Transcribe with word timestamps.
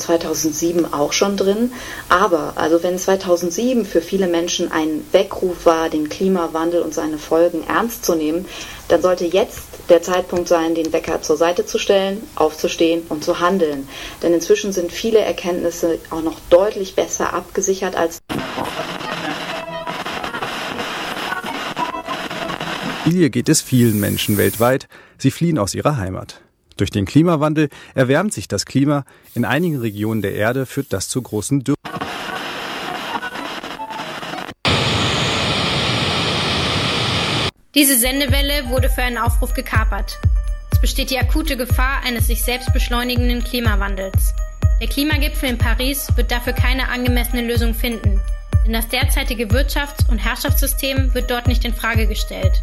von 0.00 0.18
2007 0.18 0.92
auch 0.92 1.12
schon 1.12 1.36
drin. 1.36 1.72
Aber, 2.08 2.54
also 2.56 2.82
wenn 2.82 2.98
2007 2.98 3.84
für 3.84 4.00
viele 4.00 4.26
Menschen 4.26 4.72
ein 4.72 5.04
Weckruf 5.12 5.66
war, 5.66 5.88
den 5.88 6.08
Klimawandel 6.08 6.82
und 6.82 6.94
seine 6.94 7.18
Folgen 7.18 7.64
ernst 7.66 8.04
zu 8.04 8.14
nehmen, 8.14 8.46
dann 8.88 9.02
sollte 9.02 9.26
jetzt 9.26 9.60
der 9.88 10.02
Zeitpunkt 10.02 10.48
sein, 10.48 10.74
den 10.74 10.92
Wecker 10.92 11.22
zur 11.22 11.36
Seite 11.36 11.66
zu 11.66 11.78
stellen, 11.78 12.22
aufzustehen 12.34 13.02
und 13.08 13.22
zu 13.22 13.40
handeln. 13.40 13.88
Denn 14.22 14.32
inzwischen 14.32 14.72
sind 14.72 14.90
viele 14.90 15.18
Erkenntnisse 15.18 15.98
auch 16.10 16.22
noch 16.22 16.38
deutlich 16.48 16.94
besser 16.94 17.32
abgesichert 17.34 17.96
als 17.96 18.18
Hier 23.04 23.30
geht 23.30 23.48
es 23.48 23.60
vielen 23.60 23.98
Menschen 23.98 24.36
weltweit. 24.36 24.86
Sie 25.18 25.30
fliehen 25.30 25.58
aus 25.58 25.74
ihrer 25.74 25.96
Heimat. 25.96 26.42
Durch 26.80 26.90
den 26.90 27.04
Klimawandel 27.04 27.68
erwärmt 27.94 28.32
sich 28.32 28.48
das 28.48 28.64
Klima. 28.64 29.04
In 29.34 29.44
einigen 29.44 29.80
Regionen 29.80 30.22
der 30.22 30.32
Erde 30.32 30.64
führt 30.64 30.94
das 30.94 31.10
zu 31.10 31.20
großen 31.20 31.62
Dürren. 31.62 31.76
Diese 37.74 37.98
Sendewelle 37.98 38.70
wurde 38.70 38.88
für 38.88 39.02
einen 39.02 39.18
Aufruf 39.18 39.52
gekapert. 39.52 40.18
Es 40.72 40.80
besteht 40.80 41.10
die 41.10 41.18
akute 41.18 41.58
Gefahr 41.58 42.00
eines 42.02 42.28
sich 42.28 42.42
selbst 42.42 42.72
beschleunigenden 42.72 43.44
Klimawandels. 43.44 44.32
Der 44.80 44.88
Klimagipfel 44.88 45.50
in 45.50 45.58
Paris 45.58 46.08
wird 46.16 46.30
dafür 46.30 46.54
keine 46.54 46.88
angemessene 46.88 47.46
Lösung 47.46 47.74
finden, 47.74 48.18
denn 48.64 48.72
das 48.72 48.88
derzeitige 48.88 49.48
Wirtschafts- 49.48 50.08
und 50.08 50.16
Herrschaftssystem 50.16 51.12
wird 51.12 51.30
dort 51.30 51.46
nicht 51.46 51.66
in 51.66 51.74
Frage 51.74 52.06
gestellt. 52.06 52.62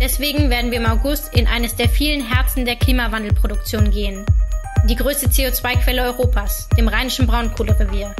Deswegen 0.00 0.48
werden 0.48 0.70
wir 0.70 0.78
im 0.78 0.86
August 0.86 1.34
in 1.34 1.48
eines 1.48 1.74
der 1.74 1.88
vielen 1.88 2.24
Herzen 2.24 2.64
der 2.64 2.76
Klimawandelproduktion 2.76 3.90
gehen. 3.90 4.24
Die 4.84 4.94
größte 4.94 5.26
CO2-Quelle 5.28 6.02
Europas, 6.04 6.68
dem 6.78 6.86
rheinischen 6.86 7.26
Braunkohlerevier. 7.26 8.14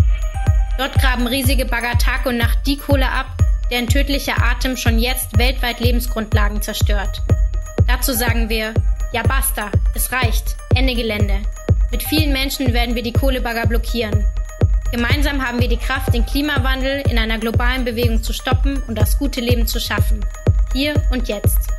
Dort 0.77 0.95
graben 0.95 1.27
riesige 1.29 1.65
Bagger 1.65 1.97
Tag 1.99 2.27
und 2.27 2.37
Nacht 2.37 2.59
die 2.67 2.77
Kohle 2.77 3.09
ab, 3.09 3.27
deren 3.71 3.87
tödlicher 3.87 4.43
Atem 4.43 4.77
schon 4.77 4.99
jetzt 4.99 5.39
weltweit 5.39 5.79
Lebensgrundlagen 5.79 6.63
zerstört. 6.63 7.23
Dazu 7.87 8.13
sagen 8.13 8.49
wir, 8.49 8.75
ja 9.13 9.23
basta, 9.23 9.71
es 9.95 10.11
reicht, 10.11 10.57
Ende 10.75 10.95
Gelände. 10.95 11.43
Mit 11.93 12.03
vielen 12.03 12.33
Menschen 12.33 12.73
werden 12.73 12.97
wir 12.97 13.03
die 13.03 13.13
Kohlebagger 13.13 13.67
blockieren. 13.67 14.25
Gemeinsam 14.91 15.47
haben 15.47 15.61
wir 15.61 15.69
die 15.69 15.77
Kraft, 15.77 16.13
den 16.13 16.27
Klimawandel 16.27 17.03
in 17.09 17.19
einer 17.19 17.39
globalen 17.39 17.85
Bewegung 17.85 18.23
zu 18.23 18.33
stoppen 18.33 18.83
und 18.89 18.97
das 18.97 19.19
gute 19.19 19.41
Leben 19.41 19.67
zu 19.67 19.79
schaffen. 19.79 20.25
Hier 20.73 20.95
und 21.11 21.29
jetzt. 21.29 21.78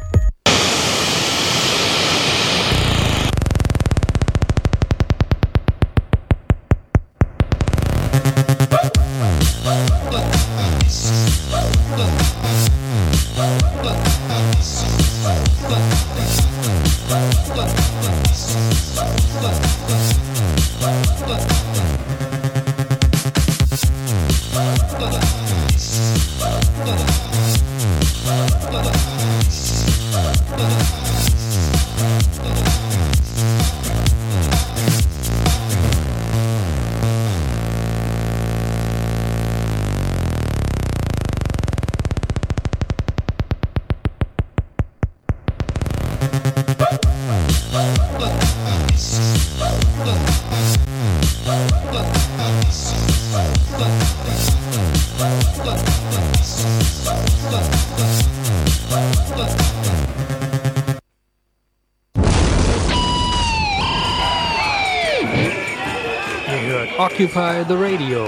Occupy 67.20 67.68
the 67.68 67.76
Radio 67.76 68.24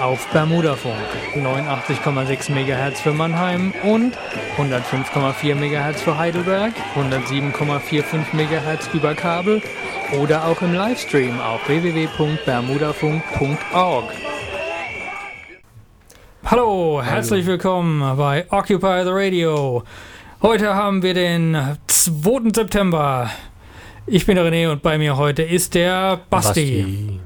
auf 0.00 0.26
Bermudafunk 0.32 0.96
89,6 1.36 2.50
MHz 2.50 3.00
für 3.00 3.12
Mannheim 3.12 3.72
und 3.84 4.18
105,4 4.56 5.54
MHz 5.54 6.02
für 6.02 6.18
Heidelberg, 6.18 6.72
107,45 6.96 8.32
MHz 8.32 8.88
über 8.92 9.14
Kabel 9.14 9.62
oder 10.20 10.46
auch 10.46 10.60
im 10.62 10.74
Livestream 10.74 11.40
auf 11.40 11.60
www.bermudafunk.org. 11.68 14.12
Hallo, 16.44 17.00
herzlich 17.04 17.46
willkommen 17.46 18.16
bei 18.16 18.46
Occupy 18.50 19.04
the 19.04 19.12
Radio. 19.12 19.84
Heute 20.42 20.74
haben 20.74 21.04
wir 21.04 21.14
den 21.14 21.78
2. 21.86 22.50
September. 22.52 23.30
Ich 24.06 24.26
bin 24.26 24.34
der 24.34 24.44
René 24.44 24.72
und 24.72 24.82
bei 24.82 24.98
mir 24.98 25.16
heute 25.16 25.44
ist 25.44 25.76
der 25.76 26.18
Basti. 26.28 26.82
Basti. 26.82 27.20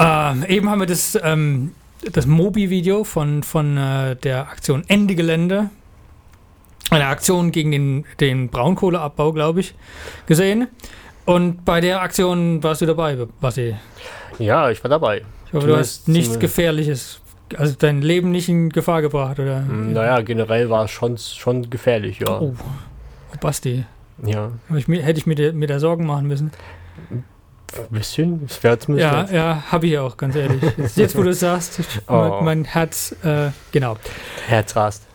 Ähm, 0.00 0.44
eben 0.48 0.70
haben 0.70 0.80
wir 0.80 0.86
das, 0.86 1.18
ähm, 1.22 1.74
das 2.12 2.26
Mobi-Video 2.26 3.04
von, 3.04 3.42
von 3.42 3.76
äh, 3.76 4.16
der 4.16 4.48
Aktion 4.48 4.82
Ende 4.88 5.14
Gelände, 5.14 5.68
eine 6.90 7.06
Aktion 7.06 7.52
gegen 7.52 7.70
den, 7.70 8.04
den 8.18 8.48
Braunkohleabbau, 8.48 9.32
glaube 9.32 9.60
ich, 9.60 9.74
gesehen. 10.26 10.68
Und 11.26 11.64
bei 11.66 11.82
der 11.82 12.00
Aktion 12.00 12.62
warst 12.62 12.80
du 12.80 12.86
dabei, 12.86 13.16
Basti? 13.40 13.76
Ja, 14.38 14.70
ich 14.70 14.82
war 14.82 14.88
dabei. 14.88 15.22
Ich 15.46 15.52
hoffe, 15.52 15.66
du 15.66 15.76
hast 15.76 16.08
nichts 16.08 16.38
Gefährliches, 16.38 17.20
also 17.56 17.74
dein 17.78 18.00
Leben 18.00 18.30
nicht 18.30 18.48
in 18.48 18.70
Gefahr 18.70 19.02
gebracht, 19.02 19.38
oder? 19.38 19.58
Hm, 19.58 19.92
naja, 19.92 20.22
generell 20.22 20.70
war 20.70 20.86
es 20.86 20.90
schon, 20.92 21.18
schon 21.18 21.68
gefährlich, 21.68 22.20
ja. 22.20 22.40
Oh, 22.40 22.54
oh 22.56 23.36
Basti. 23.40 23.84
Ja. 24.24 24.52
Ich, 24.74 24.88
hätte 24.88 25.18
ich 25.18 25.26
mir, 25.26 25.52
mir 25.52 25.66
da 25.66 25.78
Sorgen 25.78 26.06
machen 26.06 26.26
müssen. 26.26 26.52
Ein 27.78 27.98
bisschen, 27.98 28.46
das 28.46 28.62
wäre 28.62 28.78
zumindest. 28.78 29.12
Ja, 29.12 29.36
ja, 29.36 29.64
habe 29.70 29.86
ich 29.86 29.98
auch, 29.98 30.16
ganz 30.16 30.34
ehrlich. 30.34 30.62
Jetzt, 30.96 31.16
wo 31.16 31.22
du 31.22 31.30
es 31.30 31.40
sagst, 31.40 31.80
oh. 32.08 32.12
mein, 32.12 32.44
mein, 32.44 32.64
Herz, 32.64 33.14
äh, 33.22 33.50
genau. 33.72 33.96
Herz 34.46 34.74
rast. 34.76 35.06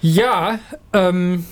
Ja, 0.00 0.58
ähm, 0.92 1.46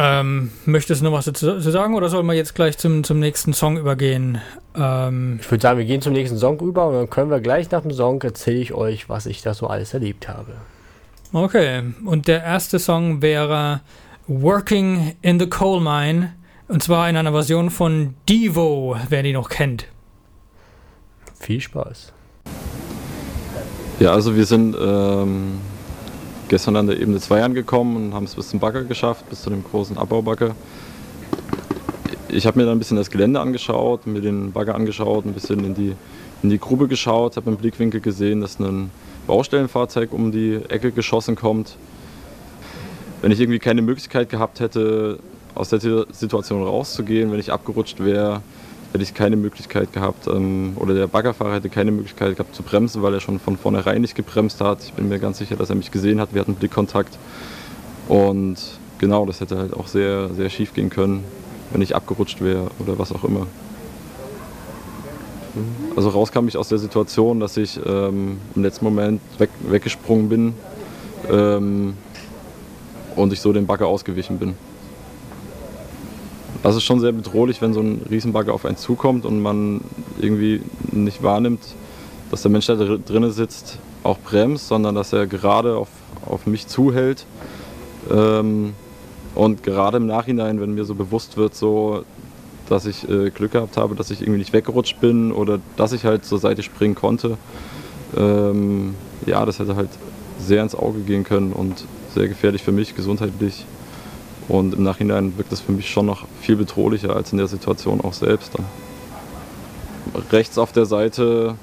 ähm, 0.00 0.52
möchtest 0.64 1.00
du 1.00 1.06
noch 1.06 1.12
was 1.12 1.24
dazu 1.24 1.58
sagen 1.58 1.94
oder 1.94 2.08
sollen 2.08 2.26
wir 2.26 2.34
jetzt 2.34 2.54
gleich 2.54 2.78
zum, 2.78 3.02
zum 3.02 3.18
nächsten 3.18 3.52
Song 3.52 3.76
übergehen? 3.76 4.40
Ähm, 4.76 5.38
ich 5.40 5.50
würde 5.50 5.62
sagen, 5.62 5.78
wir 5.78 5.86
gehen 5.86 6.00
zum 6.00 6.12
nächsten 6.12 6.38
Song 6.38 6.60
über 6.60 6.86
und 6.86 6.94
dann 6.94 7.10
können 7.10 7.30
wir 7.32 7.40
gleich 7.40 7.70
nach 7.72 7.82
dem 7.82 7.90
Song 7.90 8.22
erzähle 8.22 8.58
ich 8.58 8.72
euch, 8.74 9.08
was 9.08 9.26
ich 9.26 9.42
da 9.42 9.54
so 9.54 9.66
alles 9.66 9.94
erlebt 9.94 10.28
habe. 10.28 10.52
Okay, 11.32 11.82
und 12.04 12.28
der 12.28 12.44
erste 12.44 12.78
Song 12.78 13.22
wäre 13.22 13.80
Working 14.28 15.16
in 15.20 15.40
the 15.40 15.48
Coal 15.48 15.80
Mine 15.80 16.32
und 16.68 16.82
zwar 16.82 17.08
in 17.08 17.16
einer 17.16 17.32
Version 17.32 17.70
von 17.70 18.14
Devo, 18.28 18.96
wer 19.08 19.22
die 19.22 19.32
noch 19.32 19.48
kennt. 19.48 19.86
Viel 21.40 21.60
Spaß. 21.60 22.12
Ja, 24.00 24.12
also 24.12 24.36
wir 24.36 24.44
sind 24.44 24.76
ähm, 24.80 25.58
gestern 26.48 26.76
an 26.76 26.86
der 26.86 27.00
Ebene 27.00 27.18
2 27.18 27.42
angekommen 27.42 27.96
und 27.96 28.14
haben 28.14 28.24
es 28.24 28.34
bis 28.34 28.48
zum 28.48 28.60
Bagger 28.60 28.84
geschafft, 28.84 29.28
bis 29.30 29.42
zu 29.42 29.50
dem 29.50 29.64
großen 29.64 29.96
Abbaubagger. 29.96 30.54
Ich 32.28 32.46
habe 32.46 32.58
mir 32.58 32.66
dann 32.66 32.76
ein 32.76 32.78
bisschen 32.78 32.98
das 32.98 33.10
Gelände 33.10 33.40
angeschaut, 33.40 34.06
mir 34.06 34.20
den 34.20 34.52
Bagger 34.52 34.74
angeschaut, 34.74 35.24
ein 35.24 35.32
bisschen 35.32 35.64
in 35.64 35.74
die, 35.74 35.96
in 36.42 36.50
die 36.50 36.58
Grube 36.58 36.86
geschaut, 36.86 37.36
habe 37.36 37.50
im 37.50 37.56
Blickwinkel 37.56 38.00
gesehen, 38.00 38.42
dass 38.42 38.60
ein 38.60 38.90
Baustellenfahrzeug 39.26 40.12
um 40.12 40.30
die 40.30 40.60
Ecke 40.68 40.92
geschossen 40.92 41.34
kommt. 41.34 41.76
Wenn 43.22 43.32
ich 43.32 43.40
irgendwie 43.40 43.58
keine 43.58 43.82
Möglichkeit 43.82 44.28
gehabt 44.28 44.60
hätte, 44.60 45.18
aus 45.54 45.70
der 45.70 45.80
Situation 45.80 46.62
rauszugehen. 46.62 47.32
Wenn 47.32 47.40
ich 47.40 47.52
abgerutscht 47.52 48.00
wäre, 48.00 48.42
hätte 48.92 49.02
ich 49.02 49.14
keine 49.14 49.36
Möglichkeit 49.36 49.92
gehabt 49.92 50.26
ähm, 50.26 50.72
oder 50.76 50.94
der 50.94 51.06
Baggerfahrer 51.06 51.54
hätte 51.54 51.68
keine 51.68 51.90
Möglichkeit 51.90 52.36
gehabt 52.36 52.54
zu 52.54 52.62
bremsen, 52.62 53.02
weil 53.02 53.14
er 53.14 53.20
schon 53.20 53.38
von 53.38 53.56
vornherein 53.56 54.00
nicht 54.00 54.14
gebremst 54.14 54.60
hat. 54.60 54.82
Ich 54.82 54.92
bin 54.94 55.08
mir 55.08 55.18
ganz 55.18 55.38
sicher, 55.38 55.56
dass 55.56 55.70
er 55.70 55.76
mich 55.76 55.90
gesehen 55.90 56.20
hat. 56.20 56.32
Wir 56.32 56.40
hatten 56.40 56.54
Blickkontakt 56.54 57.18
und 58.08 58.56
genau, 58.98 59.26
das 59.26 59.40
hätte 59.40 59.58
halt 59.58 59.74
auch 59.74 59.86
sehr, 59.86 60.30
sehr 60.34 60.48
schief 60.48 60.72
gehen 60.72 60.90
können, 60.90 61.24
wenn 61.72 61.82
ich 61.82 61.94
abgerutscht 61.94 62.40
wäre 62.40 62.70
oder 62.78 62.98
was 62.98 63.12
auch 63.12 63.24
immer. 63.24 63.46
Also 65.96 66.10
raus 66.10 66.30
kam 66.32 66.46
ich 66.48 66.56
aus 66.56 66.68
der 66.68 66.78
Situation, 66.78 67.40
dass 67.40 67.56
ich 67.56 67.78
ähm, 67.84 68.38
im 68.54 68.62
letzten 68.62 68.84
Moment 68.84 69.20
weg, 69.38 69.50
weggesprungen 69.68 70.28
bin 70.28 70.54
ähm, 71.30 71.94
und 73.16 73.32
ich 73.32 73.40
so 73.40 73.52
den 73.52 73.66
Bagger 73.66 73.86
ausgewichen 73.86 74.38
bin. 74.38 74.54
Also 76.62 76.80
schon 76.80 77.00
sehr 77.00 77.12
bedrohlich, 77.12 77.62
wenn 77.62 77.72
so 77.72 77.80
ein 77.80 78.02
Riesenbagger 78.10 78.52
auf 78.52 78.64
einen 78.64 78.76
zukommt 78.76 79.24
und 79.24 79.40
man 79.40 79.80
irgendwie 80.20 80.60
nicht 80.90 81.22
wahrnimmt, 81.22 81.60
dass 82.30 82.42
der 82.42 82.50
Mensch, 82.50 82.66
der 82.66 82.76
drinnen 82.76 83.30
sitzt, 83.30 83.78
auch 84.02 84.18
bremst, 84.18 84.68
sondern 84.68 84.94
dass 84.94 85.12
er 85.12 85.26
gerade 85.26 85.76
auf, 85.76 85.88
auf 86.26 86.46
mich 86.46 86.66
zuhält. 86.66 87.26
Ähm, 88.10 88.74
und 89.34 89.62
gerade 89.62 89.98
im 89.98 90.06
Nachhinein, 90.06 90.60
wenn 90.60 90.74
mir 90.74 90.84
so 90.84 90.94
bewusst 90.94 91.36
wird, 91.36 91.54
so, 91.54 92.04
dass 92.68 92.86
ich 92.86 93.08
äh, 93.08 93.30
Glück 93.30 93.52
gehabt 93.52 93.76
habe, 93.76 93.94
dass 93.94 94.10
ich 94.10 94.20
irgendwie 94.20 94.38
nicht 94.38 94.52
weggerutscht 94.52 95.00
bin 95.00 95.32
oder 95.32 95.60
dass 95.76 95.92
ich 95.92 96.04
halt 96.04 96.24
zur 96.24 96.38
Seite 96.38 96.62
springen 96.62 96.94
konnte, 96.94 97.38
ähm, 98.16 98.94
ja, 99.26 99.46
das 99.46 99.58
hätte 99.58 99.76
halt 99.76 99.90
sehr 100.38 100.62
ins 100.62 100.74
Auge 100.74 101.00
gehen 101.00 101.24
können 101.24 101.52
und 101.52 101.84
sehr 102.14 102.28
gefährlich 102.28 102.62
für 102.62 102.72
mich 102.72 102.96
gesundheitlich. 102.96 103.64
Und 104.48 104.74
im 104.74 104.82
Nachhinein 104.82 105.36
wirkt 105.36 105.52
das 105.52 105.60
für 105.60 105.72
mich 105.72 105.90
schon 105.90 106.06
noch 106.06 106.24
viel 106.40 106.56
bedrohlicher 106.56 107.14
als 107.14 107.32
in 107.32 107.38
der 107.38 107.48
Situation 107.48 108.00
auch 108.00 108.14
selbst. 108.14 108.52
Dann. 108.54 108.64
Rechts 110.30 110.58
auf 110.58 110.72
der 110.72 110.86
Seite 110.86 111.54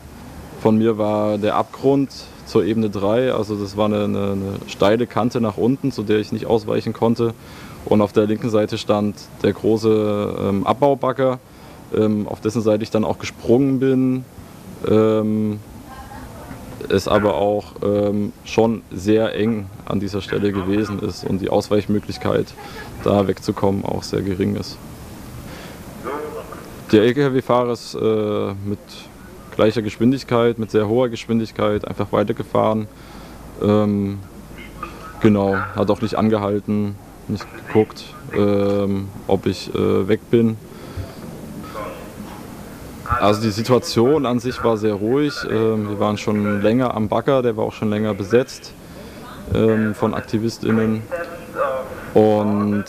von 0.61 0.77
mir 0.77 0.97
war 0.97 1.37
der 1.37 1.55
Abgrund 1.55 2.11
zur 2.45 2.63
Ebene 2.63 2.89
3. 2.89 3.33
Also 3.33 3.55
das 3.55 3.75
war 3.75 3.85
eine, 3.85 4.03
eine, 4.03 4.31
eine, 4.31 4.59
steile 4.67 5.07
Kante 5.07 5.41
nach 5.41 5.57
unten, 5.57 5.91
zu 5.91 6.03
der 6.03 6.19
ich 6.19 6.31
nicht 6.31 6.45
ausweichen 6.45 6.93
konnte. 6.93 7.33
Und 7.85 8.01
auf 8.01 8.13
der 8.13 8.25
linken 8.25 8.49
Seite 8.49 8.77
stand 8.77 9.15
der 9.43 9.53
große 9.53 10.35
ähm, 10.39 10.65
Abbaubagger, 10.65 11.39
ähm, 11.95 12.27
auf 12.27 12.41
dessen 12.41 12.61
Seite 12.61 12.83
ich 12.83 12.91
dann 12.91 13.03
auch 13.03 13.19
gesprungen 13.19 13.79
bin. 13.79 14.25
Ähm, 14.87 15.59
es 16.91 17.07
aber 17.07 17.35
auch 17.35 17.75
ähm, 17.83 18.33
schon 18.43 18.81
sehr 18.91 19.35
eng 19.35 19.67
an 19.85 19.99
dieser 19.99 20.21
Stelle 20.21 20.51
gewesen 20.51 20.99
ist 20.99 21.23
und 21.23 21.39
die 21.39 21.49
Ausweichmöglichkeit, 21.49 22.47
da 23.03 23.27
wegzukommen, 23.27 23.85
auch 23.85 24.03
sehr 24.03 24.21
gering 24.21 24.55
ist. 24.55 24.77
Der 26.91 27.03
Lkw-Fahrer 27.03 27.73
ist 27.73 27.95
äh, 27.95 28.53
mit 28.65 28.79
gleicher 29.55 29.81
Geschwindigkeit, 29.81 30.59
mit 30.59 30.71
sehr 30.71 30.87
hoher 30.87 31.09
Geschwindigkeit 31.09 31.87
einfach 31.87 32.11
weitergefahren. 32.11 32.87
Ähm, 33.61 34.19
genau, 35.21 35.55
hat 35.55 35.89
auch 35.89 36.01
nicht 36.01 36.15
angehalten, 36.15 36.95
nicht 37.27 37.45
geguckt, 37.67 38.03
ähm, 38.37 39.07
ob 39.27 39.45
ich 39.45 39.73
äh, 39.73 40.07
weg 40.07 40.19
bin. 40.29 40.57
Also 43.05 43.41
die 43.41 43.51
Situation 43.51 44.25
an 44.25 44.39
sich 44.39 44.63
war 44.63 44.77
sehr 44.77 44.93
ruhig. 44.93 45.33
Ähm, 45.49 45.89
wir 45.89 45.99
waren 45.99 46.17
schon 46.17 46.61
länger 46.61 46.93
am 46.95 47.07
Bagger, 47.07 47.41
der 47.41 47.55
war 47.55 47.65
auch 47.65 47.73
schon 47.73 47.89
länger 47.89 48.13
besetzt 48.13 48.73
ähm, 49.53 49.93
von 49.93 50.13
AktivistInnen. 50.13 51.03
Und 52.13 52.85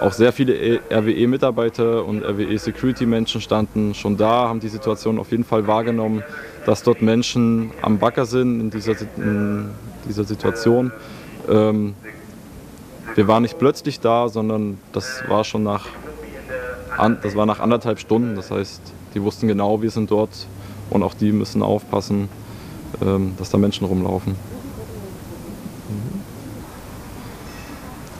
auch 0.00 0.12
sehr 0.12 0.32
viele 0.32 0.54
e- 0.54 0.80
RWE-Mitarbeiter 0.90 2.04
und 2.04 2.24
RWE-Security-Menschen 2.24 3.40
standen 3.40 3.94
schon 3.94 4.16
da, 4.16 4.48
haben 4.48 4.60
die 4.60 4.68
Situation 4.68 5.18
auf 5.18 5.30
jeden 5.30 5.44
Fall 5.44 5.66
wahrgenommen, 5.66 6.22
dass 6.66 6.82
dort 6.82 7.00
Menschen 7.00 7.70
am 7.82 7.98
Bagger 7.98 8.26
sind 8.26 8.60
in 8.60 8.70
dieser, 8.70 8.94
in 9.16 9.70
dieser 10.08 10.24
Situation. 10.24 10.92
Ähm, 11.48 11.94
wir 13.14 13.28
waren 13.28 13.42
nicht 13.42 13.58
plötzlich 13.58 14.00
da, 14.00 14.28
sondern 14.28 14.78
das 14.92 15.22
war 15.28 15.44
schon 15.44 15.62
nach, 15.62 15.86
das 17.22 17.36
war 17.36 17.46
nach 17.46 17.60
anderthalb 17.60 17.98
Stunden. 18.00 18.34
Das 18.34 18.50
heißt, 18.50 18.80
die 19.14 19.22
wussten 19.22 19.48
genau, 19.48 19.80
wir 19.82 19.90
sind 19.90 20.10
dort 20.10 20.46
und 20.90 21.02
auch 21.02 21.14
die 21.14 21.32
müssen 21.32 21.62
aufpassen, 21.62 22.28
ähm, 23.02 23.34
dass 23.38 23.50
da 23.50 23.58
Menschen 23.58 23.86
rumlaufen. 23.86 24.36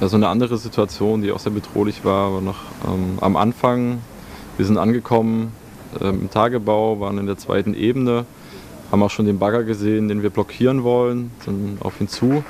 Also 0.00 0.16
eine 0.16 0.28
andere 0.28 0.58
Situation, 0.58 1.22
die 1.22 1.32
auch 1.32 1.38
sehr 1.38 1.52
bedrohlich 1.52 2.04
war, 2.04 2.34
war 2.34 2.40
noch 2.40 2.58
ähm, 2.86 3.18
am 3.20 3.36
Anfang. 3.36 4.00
Wir 4.56 4.66
sind 4.66 4.76
angekommen 4.76 5.52
ähm, 6.00 6.22
im 6.22 6.30
Tagebau, 6.30 7.00
waren 7.00 7.18
in 7.18 7.26
der 7.26 7.38
zweiten 7.38 7.74
Ebene, 7.74 8.26
haben 8.90 9.02
auch 9.02 9.10
schon 9.10 9.26
den 9.26 9.38
Bagger 9.38 9.62
gesehen, 9.62 10.08
den 10.08 10.22
wir 10.22 10.30
blockieren 10.30 10.82
wollen, 10.82 11.30
sind 11.44 11.78
auf 11.80 12.00
ihn 12.00 12.08
zu. 12.08 12.44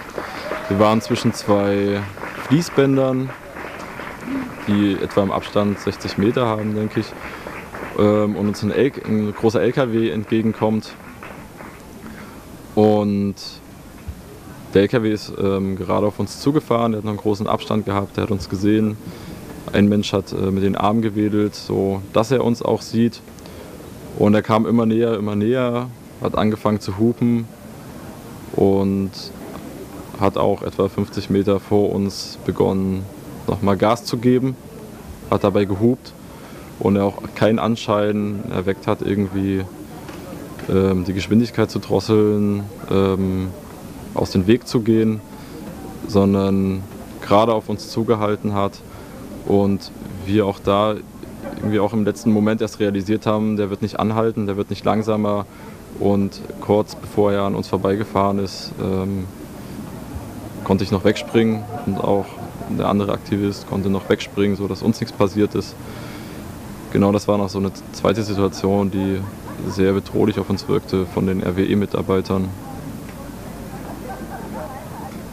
Wir 0.68 0.78
waren 0.78 1.00
zwischen 1.00 1.32
zwei 1.32 2.00
Fließbändern, 2.48 3.30
die 4.66 4.94
etwa 4.94 5.22
im 5.22 5.30
Abstand 5.30 5.78
60 5.78 6.18
Meter 6.18 6.46
haben, 6.46 6.74
denke 6.74 7.00
ich 7.00 7.06
ähm, 7.98 8.36
und 8.36 8.48
uns 8.48 8.62
ein, 8.62 8.70
L 8.70 8.92
ein 9.04 9.34
großer 9.34 9.60
LKW 9.62 10.10
entgegenkommt. 10.10 10.94
Und 12.74 13.34
der 14.72 14.82
LKW 14.82 15.12
ist 15.12 15.32
ähm, 15.38 15.76
gerade 15.76 16.06
auf 16.06 16.18
uns 16.18 16.40
zugefahren, 16.40 16.92
der 16.92 16.98
hat 16.98 17.04
noch 17.04 17.12
einen 17.12 17.20
großen 17.20 17.46
Abstand 17.46 17.84
gehabt, 17.84 18.16
der 18.16 18.24
hat 18.24 18.30
uns 18.30 18.48
gesehen. 18.48 18.96
Ein 19.72 19.88
Mensch 19.88 20.12
hat 20.12 20.32
äh, 20.32 20.50
mit 20.50 20.64
den 20.64 20.76
Armen 20.76 21.02
gewedelt, 21.02 21.54
so 21.54 22.02
dass 22.12 22.30
er 22.30 22.44
uns 22.44 22.62
auch 22.62 22.82
sieht. 22.82 23.20
Und 24.18 24.34
er 24.34 24.42
kam 24.42 24.66
immer 24.66 24.86
näher, 24.86 25.14
immer 25.14 25.36
näher, 25.36 25.88
hat 26.20 26.36
angefangen 26.36 26.80
zu 26.80 26.98
hupen 26.98 27.46
und 28.52 29.10
hat 30.20 30.36
auch 30.36 30.62
etwa 30.62 30.88
50 30.88 31.30
Meter 31.30 31.58
vor 31.58 31.92
uns 31.92 32.38
begonnen, 32.44 33.04
nochmal 33.48 33.76
Gas 33.76 34.04
zu 34.04 34.18
geben, 34.18 34.56
hat 35.30 35.42
dabei 35.42 35.64
gehupt 35.64 36.12
und 36.78 36.96
er 36.96 37.04
auch 37.04 37.22
keinen 37.34 37.58
Anschein 37.58 38.42
erweckt 38.50 38.86
hat, 38.86 39.02
irgendwie 39.02 39.64
ähm, 40.68 41.04
die 41.04 41.12
Geschwindigkeit 41.12 41.70
zu 41.70 41.78
drosseln, 41.78 42.64
ähm, 42.90 43.48
aus 44.14 44.30
dem 44.30 44.46
Weg 44.46 44.66
zu 44.66 44.80
gehen, 44.80 45.20
sondern 46.08 46.82
gerade 47.20 47.52
auf 47.52 47.68
uns 47.68 47.90
zugehalten 47.90 48.54
hat 48.54 48.80
und 49.46 49.90
wir 50.26 50.46
auch 50.46 50.58
da 50.58 50.94
irgendwie 51.56 51.80
auch 51.80 51.92
im 51.92 52.04
letzten 52.04 52.30
Moment 52.30 52.60
erst 52.60 52.80
realisiert 52.80 53.26
haben, 53.26 53.56
der 53.56 53.70
wird 53.70 53.82
nicht 53.82 53.98
anhalten, 53.98 54.46
der 54.46 54.56
wird 54.56 54.70
nicht 54.70 54.84
langsamer 54.84 55.46
und 56.00 56.40
kurz 56.60 56.94
bevor 56.94 57.32
er 57.32 57.42
an 57.42 57.54
uns 57.54 57.68
vorbeigefahren 57.68 58.38
ist, 58.38 58.72
ähm, 58.82 59.26
konnte 60.64 60.84
ich 60.84 60.90
noch 60.90 61.04
wegspringen 61.04 61.62
und 61.86 61.98
auch 61.98 62.26
der 62.78 62.88
andere 62.88 63.12
Aktivist 63.12 63.68
konnte 63.68 63.90
noch 63.90 64.08
wegspringen, 64.08 64.56
sodass 64.56 64.82
uns 64.82 65.00
nichts 65.00 65.14
passiert 65.14 65.54
ist 65.54 65.74
genau 66.94 67.10
das 67.10 67.26
war 67.26 67.36
noch 67.36 67.48
so 67.48 67.58
eine 67.58 67.72
zweite 67.92 68.22
Situation, 68.22 68.90
die 68.90 69.18
sehr 69.68 69.92
bedrohlich 69.92 70.38
auf 70.38 70.48
uns 70.48 70.68
wirkte 70.68 71.06
von 71.06 71.26
den 71.26 71.42
RWE-Mitarbeitern. 71.42 72.48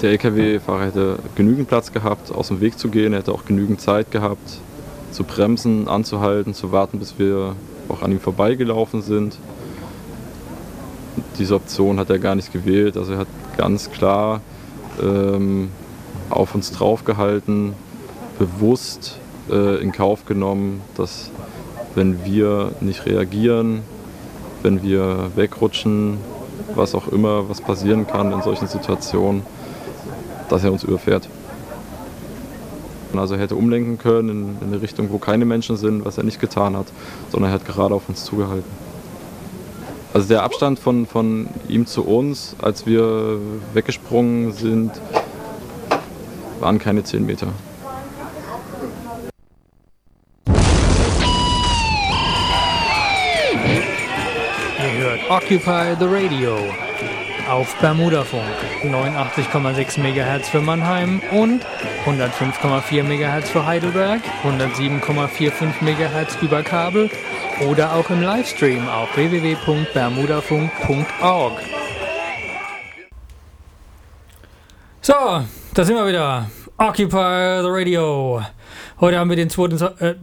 Der 0.01 0.09
Lkw-Fahrer 0.11 0.85
hätte 0.85 1.19
genügend 1.35 1.67
Platz 1.67 1.91
gehabt, 1.91 2.33
aus 2.33 2.47
dem 2.47 2.61
Weg 2.61 2.79
zu 2.79 2.89
gehen, 2.89 3.13
er 3.13 3.19
hätte 3.19 3.31
auch 3.31 3.45
genügend 3.45 3.79
Zeit 3.79 4.09
gehabt, 4.09 4.57
zu 5.11 5.23
bremsen, 5.23 5.87
anzuhalten, 5.87 6.55
zu 6.55 6.71
warten, 6.71 6.97
bis 6.97 7.19
wir 7.19 7.55
auch 7.89 8.01
an 8.01 8.11
ihm 8.11 8.19
vorbeigelaufen 8.19 9.03
sind. 9.03 9.37
Diese 11.37 11.53
Option 11.53 11.99
hat 11.99 12.09
er 12.09 12.17
gar 12.17 12.33
nicht 12.33 12.51
gewählt, 12.51 12.97
also 12.97 13.13
er 13.13 13.19
hat 13.19 13.27
ganz 13.57 13.91
klar 13.91 14.41
ähm, 14.99 15.69
auf 16.31 16.55
uns 16.55 16.71
draufgehalten, 16.71 17.73
bewusst 18.39 19.19
äh, 19.51 19.81
in 19.81 19.91
Kauf 19.91 20.25
genommen, 20.25 20.81
dass 20.95 21.30
wenn 21.95 22.25
wir 22.25 22.71
nicht 22.79 23.05
reagieren, 23.05 23.81
wenn 24.63 24.83
wir 24.83 25.31
wegrutschen, 25.35 26.17
was 26.75 26.95
auch 26.95 27.07
immer, 27.07 27.49
was 27.49 27.61
passieren 27.61 28.07
kann 28.07 28.31
in 28.31 28.41
solchen 28.41 28.67
Situationen, 28.67 29.43
dass 30.49 30.63
er 30.63 30.71
uns 30.71 30.83
überfährt. 30.83 31.27
Also 33.13 33.35
er 33.35 33.41
hätte 33.41 33.55
umlenken 33.55 33.97
können 33.97 34.29
in, 34.29 34.57
in 34.61 34.73
eine 34.73 34.81
Richtung, 34.81 35.11
wo 35.11 35.17
keine 35.17 35.45
Menschen 35.45 35.75
sind, 35.75 36.05
was 36.05 36.17
er 36.17 36.23
nicht 36.23 36.39
getan 36.39 36.77
hat, 36.77 36.87
sondern 37.29 37.51
er 37.51 37.55
hat 37.55 37.65
gerade 37.65 37.93
auf 37.93 38.07
uns 38.07 38.23
zugehalten. 38.23 38.69
Also 40.13 40.27
der 40.27 40.43
Abstand 40.43 40.79
von, 40.79 41.05
von 41.05 41.47
ihm 41.67 41.85
zu 41.85 42.03
uns, 42.05 42.55
als 42.61 42.85
wir 42.85 43.37
weggesprungen 43.73 44.51
sind, 44.51 44.91
waren 46.59 46.79
keine 46.79 47.03
10 47.03 47.25
Meter. 47.25 47.47
Occupy 55.31 55.95
the 55.97 56.07
Radio 56.07 56.57
auf 57.49 57.73
Bermudafunk 57.79 58.43
89,6 58.83 59.97
MHz 60.01 60.49
für 60.49 60.59
Mannheim 60.59 61.21
und 61.31 61.65
105,4 62.05 63.03
MHz 63.03 63.49
für 63.49 63.65
Heidelberg, 63.65 64.19
107,45 64.43 65.79
MHz 65.79 66.35
über 66.41 66.63
Kabel 66.63 67.09
oder 67.65 67.93
auch 67.93 68.09
im 68.09 68.21
Livestream 68.21 68.89
auf 68.89 69.15
www.bermudafunk.org. 69.15 71.53
So, 74.99 75.45
da 75.73 75.85
sind 75.85 75.95
wir 75.95 76.07
wieder. 76.07 76.51
Occupy 76.77 77.61
the 77.61 77.69
Radio. 77.69 78.43
Heute 79.01 79.17
haben 79.17 79.31
wir 79.31 79.35
den 79.35 79.49
2. 79.49 79.63
Äh, 79.97 80.15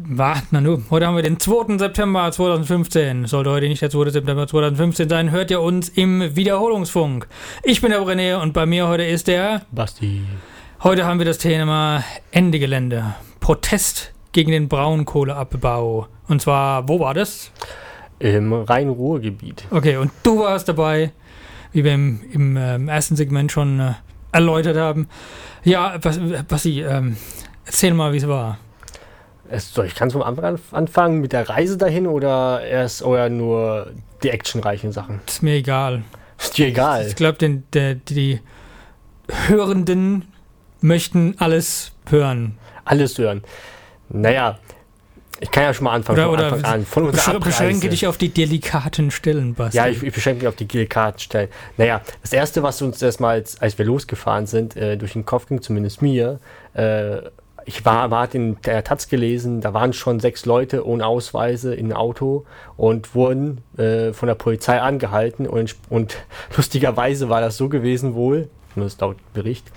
na 0.52 0.60
nu, 0.60 0.84
heute 0.88 1.08
haben 1.08 1.16
wir 1.16 1.24
den 1.24 1.40
2. 1.40 1.78
September 1.78 2.30
2015. 2.30 3.26
Sollte 3.26 3.50
heute 3.50 3.66
nicht 3.66 3.82
der 3.82 3.90
2. 3.90 4.10
September 4.10 4.46
2015 4.46 5.08
sein, 5.08 5.32
hört 5.32 5.50
ihr 5.50 5.60
uns 5.60 5.88
im 5.88 6.36
Wiederholungsfunk. 6.36 7.26
Ich 7.64 7.80
bin 7.80 7.90
der 7.90 8.02
René 8.02 8.40
und 8.40 8.52
bei 8.52 8.66
mir 8.66 8.86
heute 8.86 9.02
ist 9.02 9.26
der 9.26 9.62
Basti. 9.72 10.22
Heute 10.84 11.06
haben 11.06 11.18
wir 11.18 11.26
das 11.26 11.38
Thema 11.38 12.04
Ende 12.30 12.60
Gelände. 12.60 13.16
Protest 13.40 14.12
gegen 14.30 14.52
den 14.52 14.68
Braunkohleabbau. 14.68 16.06
Und 16.28 16.40
zwar, 16.40 16.88
wo 16.88 17.00
war 17.00 17.14
das? 17.14 17.50
Im 18.20 18.52
Rhein-Ruhr-Gebiet. 18.52 19.64
Okay, 19.72 19.96
und 19.96 20.12
du 20.22 20.38
warst 20.38 20.68
dabei, 20.68 21.10
wie 21.72 21.82
wir 21.82 21.94
im, 21.94 22.20
im 22.30 22.56
ähm, 22.56 22.88
ersten 22.88 23.16
Segment 23.16 23.50
schon 23.50 23.80
äh, 23.80 23.94
erläutert 24.30 24.76
haben. 24.76 25.08
Ja, 25.64 25.98
was, 26.00 26.20
was 26.48 26.62
sie, 26.62 26.78
ähm, 26.82 27.16
erzähl 27.66 27.92
mal, 27.92 28.12
wie 28.12 28.18
es 28.18 28.28
war. 28.28 28.58
Es, 29.50 29.72
soll 29.72 29.86
ich 29.86 29.94
ganz 29.94 30.12
vom 30.12 30.22
Anfang 30.22 30.58
anfangen 30.72 31.20
mit 31.20 31.32
der 31.32 31.48
Reise 31.48 31.78
dahin 31.78 32.06
oder 32.06 32.62
erst 32.62 33.02
oder 33.02 33.28
nur 33.28 33.92
die 34.22 34.30
actionreichen 34.30 34.92
Sachen? 34.92 35.20
Ist 35.26 35.42
mir 35.42 35.54
egal. 35.54 36.02
Ist 36.38 36.58
dir 36.58 36.66
egal. 36.66 37.06
Ich 37.06 37.16
glaube, 37.16 37.38
die 37.38 38.40
Hörenden 39.46 40.24
möchten 40.80 41.34
alles 41.38 41.92
hören. 42.08 42.58
Alles 42.84 43.18
hören. 43.18 43.42
Naja, 44.08 44.58
ich 45.40 45.50
kann 45.50 45.64
ja 45.64 45.74
schon 45.74 45.84
mal 45.84 45.92
anfangen. 45.92 46.18
Oder, 46.18 46.32
oder 46.32 46.52
Anfang 46.52 46.64
an. 46.64 46.86
Von 46.86 47.04
unserer 47.04 47.38
beschränke 47.38 47.88
dich 47.88 48.06
auf 48.06 48.18
die 48.18 48.30
delikaten 48.30 49.10
Stellen, 49.10 49.54
Basti. 49.54 49.76
Ja, 49.76 49.86
ich, 49.86 50.02
ich, 50.02 50.12
beschränke 50.12 50.40
mich 50.40 50.48
auf 50.48 50.56
die 50.56 50.66
delikaten 50.66 51.20
Stellen. 51.20 51.48
Naja, 51.76 52.00
das 52.22 52.32
Erste, 52.32 52.62
was 52.62 52.82
uns 52.82 53.00
erstmal, 53.00 53.34
als, 53.34 53.60
als 53.60 53.78
wir 53.78 53.84
losgefahren 53.84 54.46
sind, 54.46 54.76
äh, 54.76 54.96
durch 54.96 55.12
den 55.12 55.24
Kopf 55.24 55.46
ging, 55.46 55.62
zumindest 55.62 56.02
mir, 56.02 56.40
äh, 56.74 57.18
ich 57.68 57.84
war, 57.84 58.10
war 58.10 58.34
in 58.34 58.56
der 58.64 58.82
Taz 58.82 59.08
gelesen, 59.08 59.60
da 59.60 59.74
waren 59.74 59.92
schon 59.92 60.20
sechs 60.20 60.46
Leute 60.46 60.86
ohne 60.86 61.06
Ausweise 61.06 61.74
in 61.74 61.92
Auto 61.92 62.46
und 62.78 63.14
wurden 63.14 63.60
äh, 63.76 64.14
von 64.14 64.26
der 64.26 64.36
Polizei 64.36 64.80
angehalten 64.80 65.46
und, 65.46 65.76
und 65.90 66.16
lustigerweise 66.56 67.28
war 67.28 67.42
das 67.42 67.58
so 67.58 67.68
gewesen 67.68 68.14
wohl, 68.14 68.48
zumindest 68.72 69.02
laut 69.02 69.16
Bericht, 69.34 69.70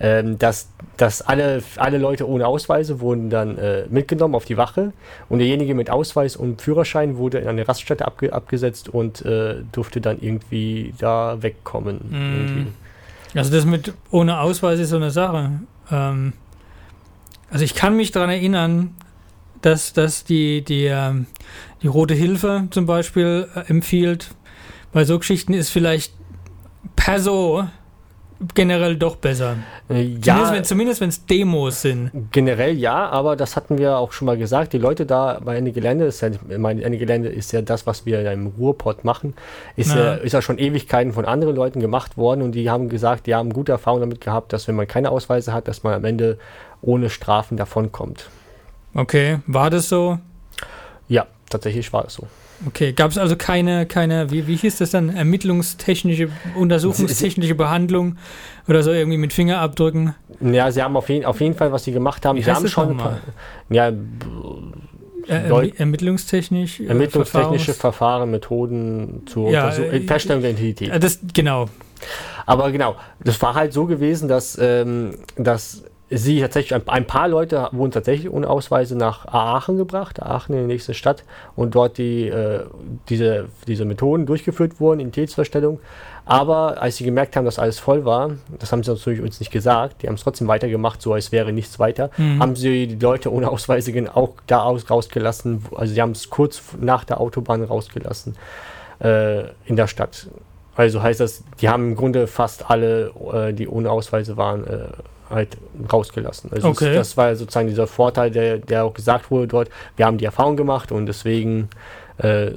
ähm, 0.00 0.40
dass, 0.40 0.70
dass 0.96 1.22
alle, 1.22 1.62
alle 1.76 1.98
Leute 1.98 2.28
ohne 2.28 2.48
Ausweise 2.48 2.98
wurden 2.98 3.30
dann 3.30 3.56
äh, 3.58 3.84
mitgenommen 3.90 4.34
auf 4.34 4.44
die 4.44 4.56
Wache 4.56 4.92
und 5.28 5.38
derjenige 5.38 5.76
mit 5.76 5.88
Ausweis 5.88 6.34
und 6.34 6.60
Führerschein 6.60 7.16
wurde 7.16 7.38
in 7.38 7.46
eine 7.46 7.68
Raststätte 7.68 8.06
abge 8.06 8.32
abgesetzt 8.32 8.88
und 8.88 9.24
äh, 9.24 9.62
durfte 9.70 10.00
dann 10.00 10.20
irgendwie 10.20 10.94
da 10.98 11.40
wegkommen. 11.42 12.72
Mm. 13.34 13.38
Also 13.38 13.52
das 13.52 13.64
mit 13.64 13.92
ohne 14.10 14.40
Ausweis 14.40 14.80
ist 14.80 14.88
so 14.88 14.96
eine 14.96 15.12
Sache. 15.12 15.60
Ähm, 15.92 16.32
also 17.50 17.64
ich 17.64 17.74
kann 17.74 17.96
mich 17.96 18.10
daran 18.12 18.30
erinnern, 18.30 18.94
dass, 19.62 19.92
dass 19.92 20.24
die, 20.24 20.62
die, 20.62 20.84
ähm, 20.84 21.26
die 21.82 21.86
Rote 21.86 22.14
Hilfe 22.14 22.68
zum 22.70 22.86
Beispiel 22.86 23.48
äh, 23.54 23.60
empfiehlt, 23.68 24.30
bei 24.92 25.04
so 25.04 25.18
Geschichten 25.18 25.52
ist 25.52 25.70
vielleicht 25.70 26.12
per 26.94 27.20
so 27.20 27.64
generell 28.54 28.96
doch 28.96 29.16
besser. 29.16 29.56
Äh, 29.88 30.02
ja, 30.22 30.62
zumindest 30.62 31.00
wenn 31.00 31.08
es 31.08 31.24
Demos 31.24 31.82
sind. 31.82 32.10
Generell 32.32 32.76
ja, 32.76 33.08
aber 33.08 33.34
das 33.34 33.56
hatten 33.56 33.78
wir 33.78 33.96
auch 33.96 34.12
schon 34.12 34.26
mal 34.26 34.36
gesagt. 34.36 34.72
Die 34.72 34.78
Leute 34.78 35.06
da 35.06 35.40
bei 35.42 35.56
Ende 35.56 35.72
Gelände, 35.72 36.04
ist 36.06 36.20
ja, 36.20 36.30
mein 36.58 36.80
Ende 36.80 36.98
Gelände 36.98 37.28
ist 37.28 37.52
ja 37.52 37.62
das, 37.62 37.86
was 37.86 38.04
wir 38.04 38.30
im 38.30 38.46
Ruhrpott 38.46 39.04
machen, 39.04 39.34
ist 39.76 39.94
ja, 39.94 40.14
ist 40.14 40.32
ja 40.32 40.42
schon 40.42 40.58
Ewigkeiten 40.58 41.12
von 41.12 41.24
anderen 41.24 41.56
Leuten 41.56 41.80
gemacht 41.80 42.16
worden 42.16 42.42
und 42.42 42.52
die 42.52 42.68
haben 42.68 42.88
gesagt, 42.88 43.26
die 43.26 43.34
haben 43.34 43.52
gute 43.52 43.72
Erfahrungen 43.72 44.02
damit 44.02 44.20
gehabt, 44.20 44.52
dass 44.52 44.68
wenn 44.68 44.76
man 44.76 44.86
keine 44.86 45.10
Ausweise 45.10 45.52
hat, 45.52 45.66
dass 45.68 45.82
man 45.82 45.94
am 45.94 46.04
Ende 46.04 46.38
ohne 46.86 47.10
Strafen 47.10 47.56
davonkommt. 47.56 48.30
Okay, 48.94 49.40
war 49.46 49.68
das 49.68 49.88
so? 49.88 50.18
Ja, 51.08 51.26
tatsächlich 51.50 51.92
war 51.92 52.06
es 52.06 52.14
so. 52.14 52.26
Okay, 52.66 52.92
gab 52.92 53.10
es 53.10 53.18
also 53.18 53.36
keine, 53.36 53.84
keine 53.84 54.30
wie, 54.30 54.46
wie 54.46 54.56
hieß 54.56 54.78
das 54.78 54.90
dann, 54.90 55.14
ermittlungstechnische, 55.14 56.30
untersuchungstechnische 56.54 57.54
Behandlung 57.54 58.16
oder 58.66 58.82
so 58.82 58.92
irgendwie 58.92 59.18
mit 59.18 59.34
Fingerabdrücken? 59.34 60.14
Ja, 60.40 60.70
sie 60.70 60.82
haben 60.82 60.96
auf 60.96 61.10
jeden, 61.10 61.26
auf 61.26 61.40
jeden 61.42 61.54
Fall, 61.54 61.70
was 61.72 61.84
sie 61.84 61.92
gemacht 61.92 62.24
haben, 62.24 62.38
wie 62.38 62.42
sie 62.42 62.50
haben 62.50 62.66
schon 62.66 62.96
paar, 62.96 63.20
ja, 63.68 63.92
äh, 65.28 65.70
ermittlungstechnisch 65.76 66.80
äh, 66.80 66.86
ermittlungstechnische 66.86 67.74
Verfahren, 67.74 68.30
Methoden 68.30 69.22
zur 69.26 69.50
ja, 69.50 69.68
äh, 69.68 70.00
Feststellung 70.00 70.40
der 70.40 70.52
Identität. 70.52 71.02
Das 71.02 71.18
genau. 71.34 71.68
Aber 72.46 72.70
genau, 72.70 72.96
das 73.22 73.40
war 73.42 73.54
halt 73.54 73.72
so 73.72 73.86
gewesen, 73.86 74.28
dass, 74.28 74.56
ähm, 74.60 75.16
dass 75.36 75.82
sie 76.08 76.40
tatsächlich, 76.40 76.80
ein, 76.88 77.06
paar 77.06 77.28
Leute 77.28 77.68
wurden 77.72 77.90
tatsächlich 77.90 78.30
ohne 78.30 78.48
Ausweise 78.48 78.96
nach 78.96 79.26
Aachen 79.26 79.76
gebracht, 79.76 80.22
Aachen 80.22 80.54
in 80.54 80.62
die 80.62 80.66
nächste 80.74 80.94
Stadt, 80.94 81.24
und 81.56 81.74
dort 81.74 81.98
die, 81.98 82.28
äh, 82.28 82.64
diese, 83.08 83.46
diese 83.66 83.84
Methoden 83.84 84.24
durchgeführt 84.26 84.78
wurden, 84.78 85.00
Identitätsverstellung. 85.00 85.80
Aber 86.24 86.80
als 86.80 86.96
sie 86.96 87.04
gemerkt 87.04 87.36
haben, 87.36 87.44
dass 87.44 87.58
alles 87.58 87.78
voll 87.78 88.04
war, 88.04 88.32
das 88.58 88.72
haben 88.72 88.82
sie 88.82 88.90
natürlich 88.90 89.20
uns 89.20 89.40
nicht 89.40 89.50
gesagt, 89.50 90.02
die 90.02 90.08
haben 90.08 90.14
es 90.14 90.22
trotzdem 90.22 90.48
weitergemacht, 90.48 91.02
so 91.02 91.12
als 91.12 91.32
wäre 91.32 91.52
nichts 91.52 91.78
weiter, 91.78 92.10
mhm. 92.16 92.40
haben 92.40 92.56
sie 92.56 92.86
die 92.86 92.96
Leute 92.96 93.32
ohne 93.32 93.48
Ausweise 93.48 93.92
auch 94.14 94.34
da 94.46 94.62
aus, 94.62 94.88
rausgelassen, 94.88 95.64
also 95.74 95.92
sie 95.92 96.02
haben 96.02 96.12
es 96.12 96.30
kurz 96.30 96.62
nach 96.80 97.04
der 97.04 97.20
Autobahn 97.20 97.62
rausgelassen 97.64 98.36
äh, 99.00 99.44
in 99.66 99.76
der 99.76 99.86
Stadt. 99.86 100.28
Also 100.76 101.02
heißt 101.02 101.20
das, 101.20 101.42
die 101.60 101.68
haben 101.68 101.90
im 101.90 101.96
Grunde 101.96 102.26
fast 102.26 102.70
alle, 102.70 103.12
äh, 103.32 103.52
die 103.52 103.66
ohne 103.66 103.90
Ausweise 103.90 104.36
waren, 104.36 104.66
äh, 104.66 104.88
halt 105.30 105.56
rausgelassen. 105.92 106.50
Also 106.52 106.68
okay. 106.68 106.94
das, 106.94 107.08
das, 107.08 107.16
war 107.16 107.34
sozusagen 107.36 107.68
dieser 107.68 107.86
Vorteil, 107.86 108.30
der, 108.30 108.58
der 108.58 108.84
auch 108.84 108.94
gesagt 108.94 109.30
wurde 109.30 109.48
dort. 109.48 109.70
Wir 109.96 110.06
haben 110.06 110.18
die 110.18 110.24
Erfahrung 110.24 110.56
gemacht 110.56 110.92
und 110.92 111.06
deswegen 111.06 111.68
äh, 112.18 112.52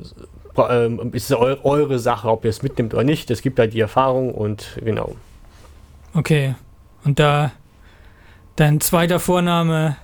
ähm, 0.57 1.13
ist 1.13 1.31
es 1.31 1.37
eu 1.37 1.55
eure 1.63 1.99
Sache, 1.99 2.29
ob 2.29 2.43
ihr 2.43 2.49
es 2.49 2.61
mitnimmt 2.61 2.93
oder 2.93 3.03
nicht. 3.03 3.31
Es 3.31 3.41
gibt 3.41 3.59
halt 3.59 3.73
die 3.73 3.79
Erfahrung 3.79 4.33
und 4.33 4.77
genau. 4.83 5.15
Okay. 6.13 6.55
Und 7.05 7.19
da 7.19 7.51
dein 8.55 8.81
zweiter 8.81 9.19
Vorname 9.19 9.97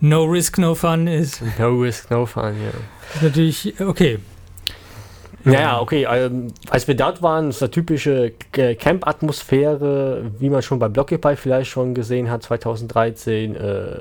No 0.00 0.24
Risk, 0.24 0.58
No 0.58 0.74
Fun 0.74 1.06
ist. 1.06 1.42
No 1.58 1.68
Risk, 1.80 2.10
No 2.10 2.24
Fun, 2.24 2.54
ja. 2.62 2.70
Ist 3.14 3.22
natürlich, 3.22 3.80
okay. 3.80 4.18
Naja, 5.44 5.80
okay. 5.80 6.06
Ähm, 6.10 6.48
als 6.68 6.86
wir 6.86 6.94
dort 6.94 7.22
waren, 7.22 7.48
ist 7.48 7.62
eine 7.62 7.70
typische 7.70 8.32
Camp-Atmosphäre, 8.52 10.30
wie 10.38 10.50
man 10.50 10.62
schon 10.62 10.78
bei 10.78 10.88
Blockify 10.88 11.34
vielleicht 11.36 11.70
schon 11.70 11.94
gesehen 11.94 12.30
hat, 12.30 12.42
2013. 12.42 13.56
Äh, 13.56 13.98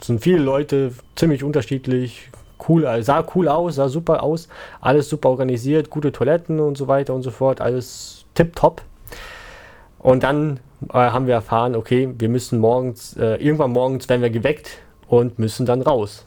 sind 0.00 0.22
viele 0.22 0.38
Leute, 0.38 0.92
ziemlich 1.14 1.44
unterschiedlich. 1.44 2.30
Cool, 2.66 2.84
äh, 2.84 3.02
sah 3.02 3.24
cool 3.34 3.48
aus, 3.48 3.76
sah 3.76 3.88
super 3.88 4.22
aus. 4.22 4.48
Alles 4.80 5.08
super 5.08 5.28
organisiert, 5.28 5.90
gute 5.90 6.10
Toiletten 6.10 6.58
und 6.58 6.78
so 6.78 6.88
weiter 6.88 7.14
und 7.14 7.22
so 7.22 7.30
fort. 7.30 7.60
Alles 7.60 8.24
tipptopp. 8.34 8.82
Und 9.98 10.22
dann 10.22 10.60
äh, 10.88 10.94
haben 10.94 11.26
wir 11.26 11.34
erfahren, 11.34 11.76
okay, 11.76 12.08
wir 12.18 12.28
müssen 12.28 12.60
morgens, 12.60 13.16
äh, 13.16 13.36
irgendwann 13.36 13.72
morgens 13.72 14.08
werden 14.08 14.22
wir 14.22 14.30
geweckt 14.30 14.78
und 15.06 15.38
müssen 15.38 15.66
dann 15.66 15.82
raus. 15.82 16.24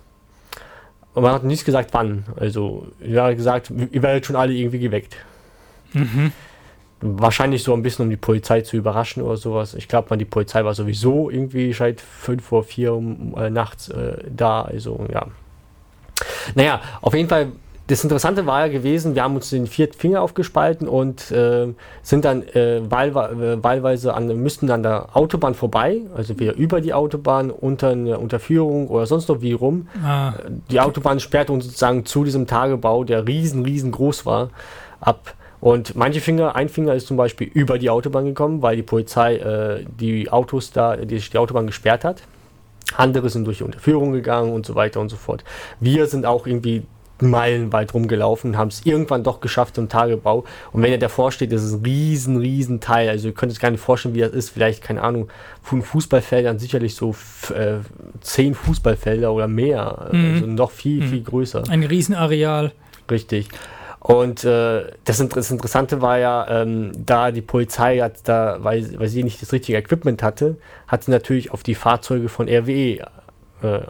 Und 1.13 1.23
man 1.23 1.33
hat 1.33 1.43
nicht 1.43 1.65
gesagt, 1.65 1.93
wann. 1.93 2.25
Also, 2.37 2.87
hat 3.15 3.35
gesagt, 3.35 3.71
ihr 3.91 4.01
werdet 4.01 4.25
schon 4.25 4.35
alle 4.35 4.53
irgendwie 4.53 4.79
geweckt. 4.79 5.17
Mhm. 5.93 6.31
Wahrscheinlich 7.01 7.63
so 7.63 7.73
ein 7.73 7.81
bisschen, 7.81 8.03
um 8.03 8.09
die 8.09 8.17
Polizei 8.17 8.61
zu 8.61 8.77
überraschen 8.77 9.23
oder 9.23 9.35
sowas. 9.35 9.73
Ich 9.73 9.87
glaube, 9.87 10.15
die 10.17 10.25
Polizei 10.25 10.63
war 10.63 10.73
sowieso 10.73 11.29
irgendwie 11.29 11.73
seit 11.73 11.99
fünf 11.99 12.45
vor 12.45 12.63
vier 12.63 12.93
um, 12.93 13.35
äh, 13.35 13.49
nachts 13.49 13.89
äh, 13.89 14.23
da. 14.29 14.61
Also, 14.61 15.05
ja. 15.11 15.25
Naja, 16.55 16.81
auf 17.01 17.13
jeden 17.13 17.27
Fall 17.27 17.51
das 17.87 18.03
Interessante 18.03 18.45
war 18.45 18.65
ja 18.65 18.71
gewesen, 18.71 19.15
wir 19.15 19.23
haben 19.23 19.35
uns 19.35 19.49
den 19.49 19.67
vierten 19.67 19.97
Finger 19.97 20.21
aufgespalten 20.21 20.87
und 20.87 21.29
äh, 21.31 21.67
sind 22.03 22.23
dann 22.23 22.43
äh, 22.43 22.81
wahlweise 22.89 24.13
an, 24.13 24.27
müssten 24.41 24.69
an 24.71 24.83
der 24.83 25.15
Autobahn 25.15 25.55
vorbei, 25.55 26.01
also 26.15 26.39
wieder 26.39 26.55
über 26.55 26.79
die 26.79 26.93
Autobahn, 26.93 27.51
unter 27.51 27.89
eine 27.89 28.17
Unterführung 28.17 28.87
oder 28.87 29.05
sonst 29.05 29.27
noch 29.27 29.41
wie 29.41 29.53
rum. 29.53 29.87
Ah. 30.03 30.33
Die 30.69 30.79
Autobahn 30.79 31.19
sperrte 31.19 31.51
uns 31.51 31.65
sozusagen 31.65 32.05
zu 32.05 32.23
diesem 32.23 32.47
Tagebau, 32.47 33.03
der 33.03 33.27
riesen, 33.27 33.65
riesengroß 33.65 34.25
war, 34.25 34.51
ab. 34.99 35.33
Und 35.59 35.95
manche 35.95 36.21
Finger, 36.21 36.55
ein 36.55 36.69
Finger 36.69 36.95
ist 36.95 37.07
zum 37.07 37.17
Beispiel 37.17 37.47
über 37.47 37.77
die 37.77 37.89
Autobahn 37.89 38.25
gekommen, 38.25 38.61
weil 38.61 38.75
die 38.75 38.83
Polizei 38.83 39.35
äh, 39.35 39.85
die 39.99 40.31
Autos 40.31 40.71
da, 40.71 40.95
die, 40.95 41.17
die 41.17 41.37
Autobahn 41.37 41.67
gesperrt 41.67 42.03
hat. 42.03 42.23
Andere 42.95 43.29
sind 43.29 43.45
durch 43.45 43.59
die 43.59 43.63
Unterführung 43.63 44.11
gegangen 44.11 44.53
und 44.53 44.65
so 44.65 44.75
weiter 44.75 44.99
und 44.99 45.09
so 45.09 45.17
fort. 45.17 45.43
Wir 45.79 46.07
sind 46.07 46.25
auch 46.25 46.47
irgendwie 46.47 46.83
meilenweit 47.21 47.93
rumgelaufen, 47.93 48.57
haben 48.57 48.69
es 48.69 48.85
irgendwann 48.85 49.23
doch 49.23 49.39
geschafft 49.39 49.75
zum 49.75 49.89
Tagebau. 49.89 50.45
Und 50.71 50.81
wenn 50.81 50.91
ihr 50.91 50.99
davor 50.99 51.31
steht, 51.31 51.51
das 51.51 51.63
ist 51.63 51.73
ein 51.73 51.85
riesen, 51.85 52.37
riesen 52.37 52.79
Teil. 52.79 53.09
Also 53.09 53.27
ihr 53.29 53.33
könnt 53.33 53.51
euch 53.51 53.59
gar 53.59 53.71
nicht 53.71 53.81
vorstellen, 53.81 54.15
wie 54.15 54.19
das 54.19 54.31
ist. 54.31 54.49
Vielleicht, 54.49 54.83
keine 54.83 55.01
Ahnung, 55.01 55.29
von 55.61 55.81
Fußballfeldern 55.81 56.59
sicherlich 56.59 56.95
so 56.95 57.15
äh, 57.53 57.77
zehn 58.21 58.53
Fußballfelder 58.53 59.31
oder 59.31 59.47
mehr. 59.47 60.09
Mhm. 60.11 60.33
Also 60.33 60.45
noch 60.47 60.71
viel, 60.71 61.03
mhm. 61.03 61.09
viel 61.09 61.23
größer. 61.23 61.63
Ein 61.69 61.83
Riesenareal. 61.83 62.71
Richtig. 63.09 63.49
Und 64.01 64.43
äh, 64.45 64.85
das, 65.05 65.25
das, 65.27 65.51
Interessante 65.51 66.01
war 66.01 66.17
ja, 66.17 66.63
ähm, 66.63 66.91
da 67.05 67.29
die 67.29 67.41
Polizei 67.41 67.99
hat 67.99 68.27
da, 68.27 68.57
weil, 68.61 68.99
weil 68.99 69.07
sie 69.07 69.23
nicht 69.23 69.39
das 69.43 69.53
richtige 69.53 69.77
Equipment 69.77 70.23
hatte, 70.23 70.57
hat 70.87 71.03
sie 71.03 71.11
natürlich 71.11 71.51
auf 71.51 71.61
die 71.61 71.75
Fahrzeuge 71.75 72.27
von 72.27 72.49
RWE 72.49 73.05
äh, 73.61 73.81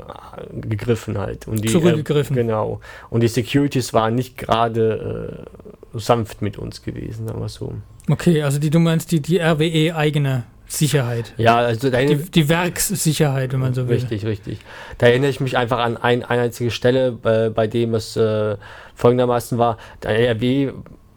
gegriffen 0.53 1.17
halt. 1.17 1.47
Und 1.47 1.63
die, 1.63 1.69
Zurückgegriffen. 1.69 2.37
Äh, 2.37 2.41
genau. 2.41 2.81
Und 3.09 3.21
die 3.21 3.27
Securities 3.27 3.93
waren 3.93 4.15
nicht 4.15 4.37
gerade 4.37 5.45
äh, 5.93 5.99
sanft 5.99 6.41
mit 6.41 6.57
uns 6.57 6.83
gewesen, 6.83 7.27
wir 7.27 7.49
so. 7.49 7.73
Okay, 8.09 8.43
also 8.43 8.59
die, 8.59 8.69
du 8.69 8.79
meinst 8.79 9.11
die, 9.11 9.21
die 9.21 9.39
RWE-eigene 9.39 10.43
Sicherheit. 10.67 11.33
Ja, 11.37 11.57
also 11.57 11.89
die, 11.89 12.15
die, 12.15 12.49
Werkssicherheit, 12.49 13.51
wenn 13.51 13.59
man 13.59 13.73
so 13.73 13.87
will. 13.87 13.95
Richtig, 13.95 14.25
richtig. 14.25 14.59
Da 14.97 15.07
erinnere 15.07 15.29
ich 15.29 15.41
mich 15.41 15.57
einfach 15.57 15.79
an 15.79 15.97
ein, 15.97 16.23
eine 16.23 16.43
einzige 16.43 16.71
Stelle, 16.71 17.17
äh, 17.23 17.49
bei 17.49 17.67
dem 17.67 17.93
es 17.93 18.15
äh, 18.15 18.55
folgendermaßen 18.95 19.57
war: 19.57 19.77
Der 20.01 20.31
RW 20.31 20.71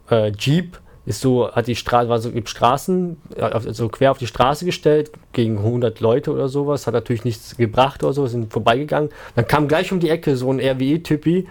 äh, 0.09 0.31
Jeep 0.37 0.77
ist 1.05 1.21
so, 1.21 1.51
hat 1.51 1.67
die 1.67 1.75
Straße, 1.75 2.09
war 2.09 2.19
so 2.19 2.29
im 2.29 2.45
Straßen, 2.45 3.17
also 3.37 3.89
quer 3.89 4.11
auf 4.11 4.17
die 4.17 4.27
Straße 4.27 4.65
gestellt, 4.65 5.11
gegen 5.33 5.57
100 5.59 5.99
Leute 5.99 6.31
oder 6.31 6.49
sowas, 6.49 6.87
hat 6.87 6.93
natürlich 6.93 7.25
nichts 7.25 7.57
gebracht 7.57 8.03
oder 8.03 8.13
so, 8.13 8.25
sind 8.25 8.51
vorbeigegangen. 8.51 9.09
Dann 9.35 9.47
kam 9.47 9.67
gleich 9.67 9.91
um 9.91 9.99
die 9.99 10.09
Ecke 10.09 10.35
so 10.35 10.51
ein 10.51 10.59
RWE-Typi 10.59 11.47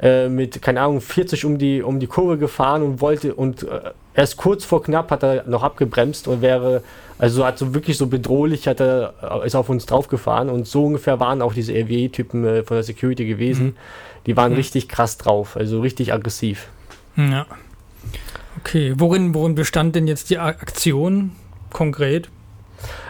äh, 0.00 0.28
mit, 0.28 0.60
keine 0.60 0.82
Ahnung, 0.82 1.00
40 1.00 1.44
um 1.44 1.58
die, 1.58 1.82
um 1.82 2.00
die 2.00 2.06
Kurve 2.06 2.38
gefahren 2.38 2.82
und 2.82 3.00
wollte, 3.00 3.34
und 3.34 3.62
äh, 3.62 3.92
erst 4.14 4.36
kurz 4.36 4.64
vor 4.64 4.82
knapp 4.82 5.10
hat 5.10 5.22
er 5.22 5.48
noch 5.48 5.62
abgebremst 5.62 6.28
und 6.28 6.42
wäre, 6.42 6.82
also 7.18 7.44
hat 7.44 7.58
so 7.58 7.74
wirklich 7.74 7.96
so 7.96 8.06
bedrohlich, 8.06 8.68
hat 8.68 8.80
er, 8.80 9.14
äh, 9.22 9.46
ist 9.46 9.56
auf 9.56 9.70
uns 9.70 9.86
draufgefahren 9.86 10.50
und 10.50 10.66
so 10.66 10.84
ungefähr 10.84 11.18
waren 11.18 11.40
auch 11.40 11.54
diese 11.54 11.72
RWE-Typen 11.72 12.44
äh, 12.44 12.62
von 12.62 12.76
der 12.76 12.84
Security 12.84 13.24
gewesen. 13.24 13.66
Mhm. 13.66 13.76
Die 14.26 14.36
waren 14.36 14.52
mhm. 14.52 14.58
richtig 14.58 14.88
krass 14.88 15.16
drauf, 15.16 15.56
also 15.56 15.80
richtig 15.80 16.12
aggressiv. 16.12 16.68
Ja. 17.16 17.46
Okay, 18.68 18.92
worin, 18.98 19.34
worin 19.34 19.54
bestand 19.54 19.94
denn 19.94 20.06
jetzt 20.06 20.28
die 20.28 20.38
Aktion 20.38 21.32
konkret? 21.72 22.28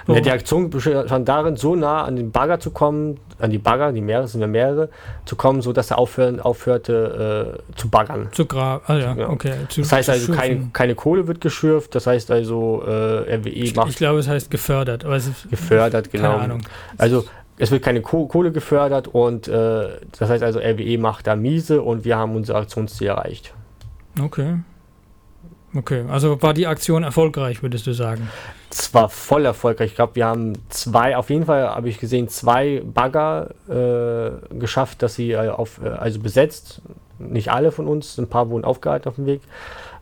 So. 0.06 0.14
Ja, 0.14 0.20
die 0.20 0.30
Aktion 0.30 0.70
bestand 0.70 1.28
darin, 1.28 1.56
so 1.56 1.74
nah 1.74 2.04
an 2.04 2.14
den 2.14 2.30
Bagger 2.30 2.60
zu 2.60 2.70
kommen, 2.70 3.18
an 3.40 3.50
die 3.50 3.58
Bagger, 3.58 3.90
die 3.90 4.00
mehrere 4.00 4.28
sind 4.28 4.40
ja 4.40 4.46
mehrere, 4.46 4.88
zu 5.24 5.34
kommen, 5.34 5.60
so 5.60 5.72
dass 5.72 5.90
er 5.90 5.98
aufhören, 5.98 6.38
aufhörte 6.38 7.58
äh, 7.74 7.76
zu 7.76 7.88
baggern. 7.90 8.28
Zu 8.30 8.46
graben, 8.46 8.84
ah 8.86 8.94
ja, 8.94 9.14
ja. 9.16 9.28
okay. 9.30 9.54
Zu, 9.68 9.80
das 9.80 9.90
heißt 9.90 10.10
also, 10.10 10.32
keine, 10.32 10.70
keine 10.72 10.94
Kohle 10.94 11.26
wird 11.26 11.40
geschürft, 11.40 11.92
das 11.96 12.06
heißt 12.06 12.30
also, 12.30 12.84
äh, 12.86 13.34
RWE 13.34 13.48
ich, 13.48 13.74
macht. 13.74 13.88
Ich 13.90 13.96
glaube, 13.96 14.20
es 14.20 14.28
heißt 14.28 14.52
gefördert. 14.52 15.04
Aber 15.04 15.16
es 15.16 15.26
ist, 15.26 15.50
gefördert, 15.50 16.12
genau. 16.12 16.30
Keine 16.30 16.42
Ahnung. 16.42 16.60
Also, 16.98 17.24
es 17.58 17.72
wird 17.72 17.82
keine 17.82 18.00
Kohle 18.00 18.52
gefördert 18.52 19.08
und 19.08 19.48
äh, 19.48 19.88
das 20.18 20.30
heißt 20.30 20.44
also, 20.44 20.60
RWE 20.60 20.98
macht 20.98 21.26
da 21.26 21.34
miese 21.34 21.82
und 21.82 22.04
wir 22.04 22.16
haben 22.16 22.36
unser 22.36 22.54
Aktionsziel 22.54 23.08
erreicht. 23.08 23.52
Okay. 24.22 24.58
Okay, 25.74 26.04
also 26.08 26.40
war 26.42 26.54
die 26.54 26.66
Aktion 26.66 27.02
erfolgreich, 27.02 27.62
würdest 27.62 27.86
du 27.86 27.92
sagen? 27.92 28.28
Es 28.70 28.92
war 28.94 29.08
voll 29.08 29.44
erfolgreich. 29.44 29.90
Ich 29.90 29.96
glaube, 29.96 30.16
wir 30.16 30.26
haben 30.26 30.54
zwei, 30.70 31.16
auf 31.16 31.30
jeden 31.30 31.44
Fall 31.44 31.68
habe 31.68 31.88
ich 31.88 31.98
gesehen, 31.98 32.28
zwei 32.28 32.82
Bagger 32.84 33.50
äh, 33.68 34.54
geschafft, 34.58 35.02
dass 35.02 35.14
sie 35.14 35.32
äh, 35.32 35.48
auf, 35.48 35.80
äh, 35.82 35.88
also 35.88 36.20
besetzt. 36.20 36.80
Nicht 37.18 37.50
alle 37.50 37.72
von 37.72 37.86
uns, 37.86 38.16
ein 38.16 38.28
paar 38.28 38.48
wurden 38.48 38.64
aufgehalten 38.64 39.08
auf 39.08 39.16
dem 39.16 39.26
Weg. 39.26 39.42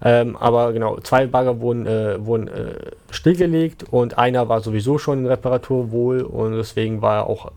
Ähm, 0.02 0.37
aber 0.37 0.73
genau, 0.73 0.99
zwei 1.00 1.26
Bagger 1.26 1.61
wurden, 1.61 1.87
äh, 1.87 2.25
wurden 2.25 2.49
äh, 2.49 2.75
stillgelegt 3.11 3.85
und 3.90 4.18
einer 4.18 4.49
war 4.49 4.61
sowieso 4.61 4.99
schon 4.99 5.20
in 5.20 5.26
Reparatur 5.26 5.90
wohl 5.90 6.20
und 6.20 6.54
deswegen 6.56 7.00
war 7.00 7.16
er 7.16 7.26
auch 7.26 7.50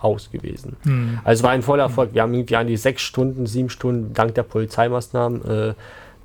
aus 0.00 0.30
gewesen. 0.30 0.76
Hm. 0.82 1.20
Also 1.24 1.40
es 1.40 1.42
war 1.44 1.50
ein 1.52 1.62
voller 1.62 1.84
Erfolg. 1.84 2.12
Wir 2.12 2.22
haben 2.22 2.34
irgendwie 2.34 2.56
an 2.56 2.66
die 2.66 2.76
sechs 2.76 3.02
Stunden, 3.02 3.46
sieben 3.46 3.70
Stunden 3.70 4.12
dank 4.14 4.34
der 4.34 4.42
Polizeimaßnahmen 4.42 5.44
äh, 5.44 5.74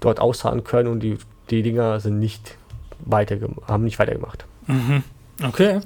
dort 0.01 0.19
ausharren 0.19 0.65
können 0.65 0.89
und 0.89 0.99
die, 0.99 1.17
die 1.49 1.63
Dinger 1.63 2.01
sind 2.01 2.19
nicht 2.19 2.57
weiter, 2.99 3.37
haben 3.67 3.85
nicht 3.85 3.97
weitergemacht. 3.97 4.45
Mhm. 4.67 5.03
Okay. 5.41 5.79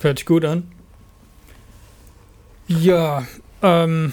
Hört 0.00 0.18
sich 0.18 0.26
gut 0.26 0.44
an. 0.44 0.70
Ja, 2.66 3.22
ähm. 3.62 4.12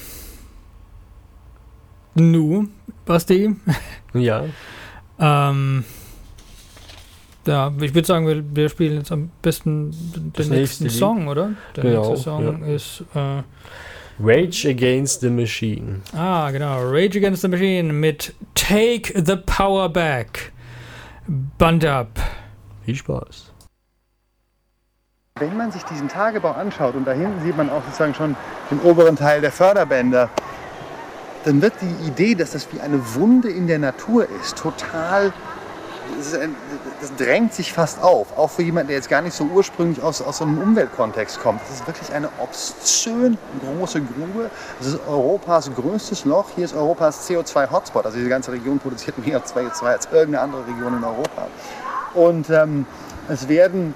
Nu, 2.13 2.67
Basti? 3.05 3.55
Ja. 4.13 4.43
ähm. 5.19 5.85
Ja, 7.47 7.73
ich 7.79 7.95
würde 7.95 8.05
sagen, 8.05 8.27
wir, 8.27 8.43
wir, 8.55 8.69
spielen 8.69 8.97
jetzt 8.97 9.11
am 9.11 9.31
besten 9.41 9.91
den 10.37 10.49
nächsten 10.49 10.89
Song, 10.89 11.27
oder? 11.27 11.51
Der 11.75 11.83
genau, 11.83 12.09
nächste 12.09 12.23
Song 12.23 12.61
ja. 12.61 12.67
ist 12.67 13.03
äh, 13.15 13.41
Rage 14.23 14.65
Against 14.65 15.21
the 15.21 15.31
Machine. 15.31 16.03
Ah, 16.13 16.51
genau. 16.51 16.83
Rage 16.83 17.15
Against 17.15 17.41
the 17.41 17.47
Machine 17.47 17.91
mit 17.91 18.35
Take 18.53 19.11
the 19.15 19.35
Power 19.35 19.89
Back. 19.89 20.51
Band 21.27 21.83
up. 21.83 22.19
Viel 22.85 22.95
Spaß. 22.95 23.51
Wenn 25.39 25.57
man 25.57 25.71
sich 25.71 25.81
diesen 25.83 26.07
Tagebau 26.07 26.51
anschaut 26.51 26.93
und 26.93 27.05
da 27.05 27.13
hinten 27.13 27.41
sieht 27.41 27.57
man 27.57 27.71
auch 27.71 27.83
sozusagen 27.85 28.13
schon 28.13 28.35
den 28.69 28.79
oberen 28.81 29.15
Teil 29.15 29.41
der 29.41 29.51
Förderbänder, 29.51 30.29
dann 31.43 31.59
wird 31.63 31.73
die 31.81 32.07
Idee, 32.07 32.35
dass 32.35 32.51
das 32.51 32.71
wie 32.71 32.79
eine 32.79 33.15
Wunde 33.15 33.49
in 33.49 33.65
der 33.65 33.79
Natur 33.79 34.27
ist, 34.39 34.55
total 34.55 35.33
das, 36.17 36.33
ein, 36.39 36.55
das, 37.01 37.15
drängt 37.15 37.53
sich 37.53 37.73
fast 37.73 38.01
auf. 38.01 38.37
Auch 38.37 38.49
für 38.49 38.63
jemanden, 38.63 38.89
der 38.89 38.97
jetzt 38.97 39.09
gar 39.09 39.21
nicht 39.21 39.35
so 39.35 39.45
ursprünglich 39.45 40.01
aus, 40.01 40.21
aus 40.21 40.37
so 40.37 40.45
einem 40.45 40.57
Umweltkontext 40.59 41.39
kommt. 41.39 41.61
Das 41.61 41.71
ist 41.71 41.87
wirklich 41.87 42.11
eine 42.13 42.29
obszön 42.39 43.37
große 43.61 44.01
Grube. 44.01 44.49
Das 44.79 44.87
ist 44.87 44.99
Europas 45.07 45.71
größtes 45.73 46.25
Loch. 46.25 46.45
Hier 46.55 46.65
ist 46.65 46.75
Europas 46.75 47.29
CO2-Hotspot. 47.29 48.05
Also 48.05 48.17
diese 48.17 48.29
ganze 48.29 48.51
Region 48.51 48.79
produziert 48.79 49.17
mehr 49.25 49.43
CO2 49.43 49.85
als 49.85 50.05
irgendeine 50.11 50.41
andere 50.41 50.67
Region 50.67 50.97
in 50.97 51.03
Europa. 51.03 51.47
Und 52.13 52.49
ähm, 52.49 52.85
es 53.29 53.47
werden 53.47 53.93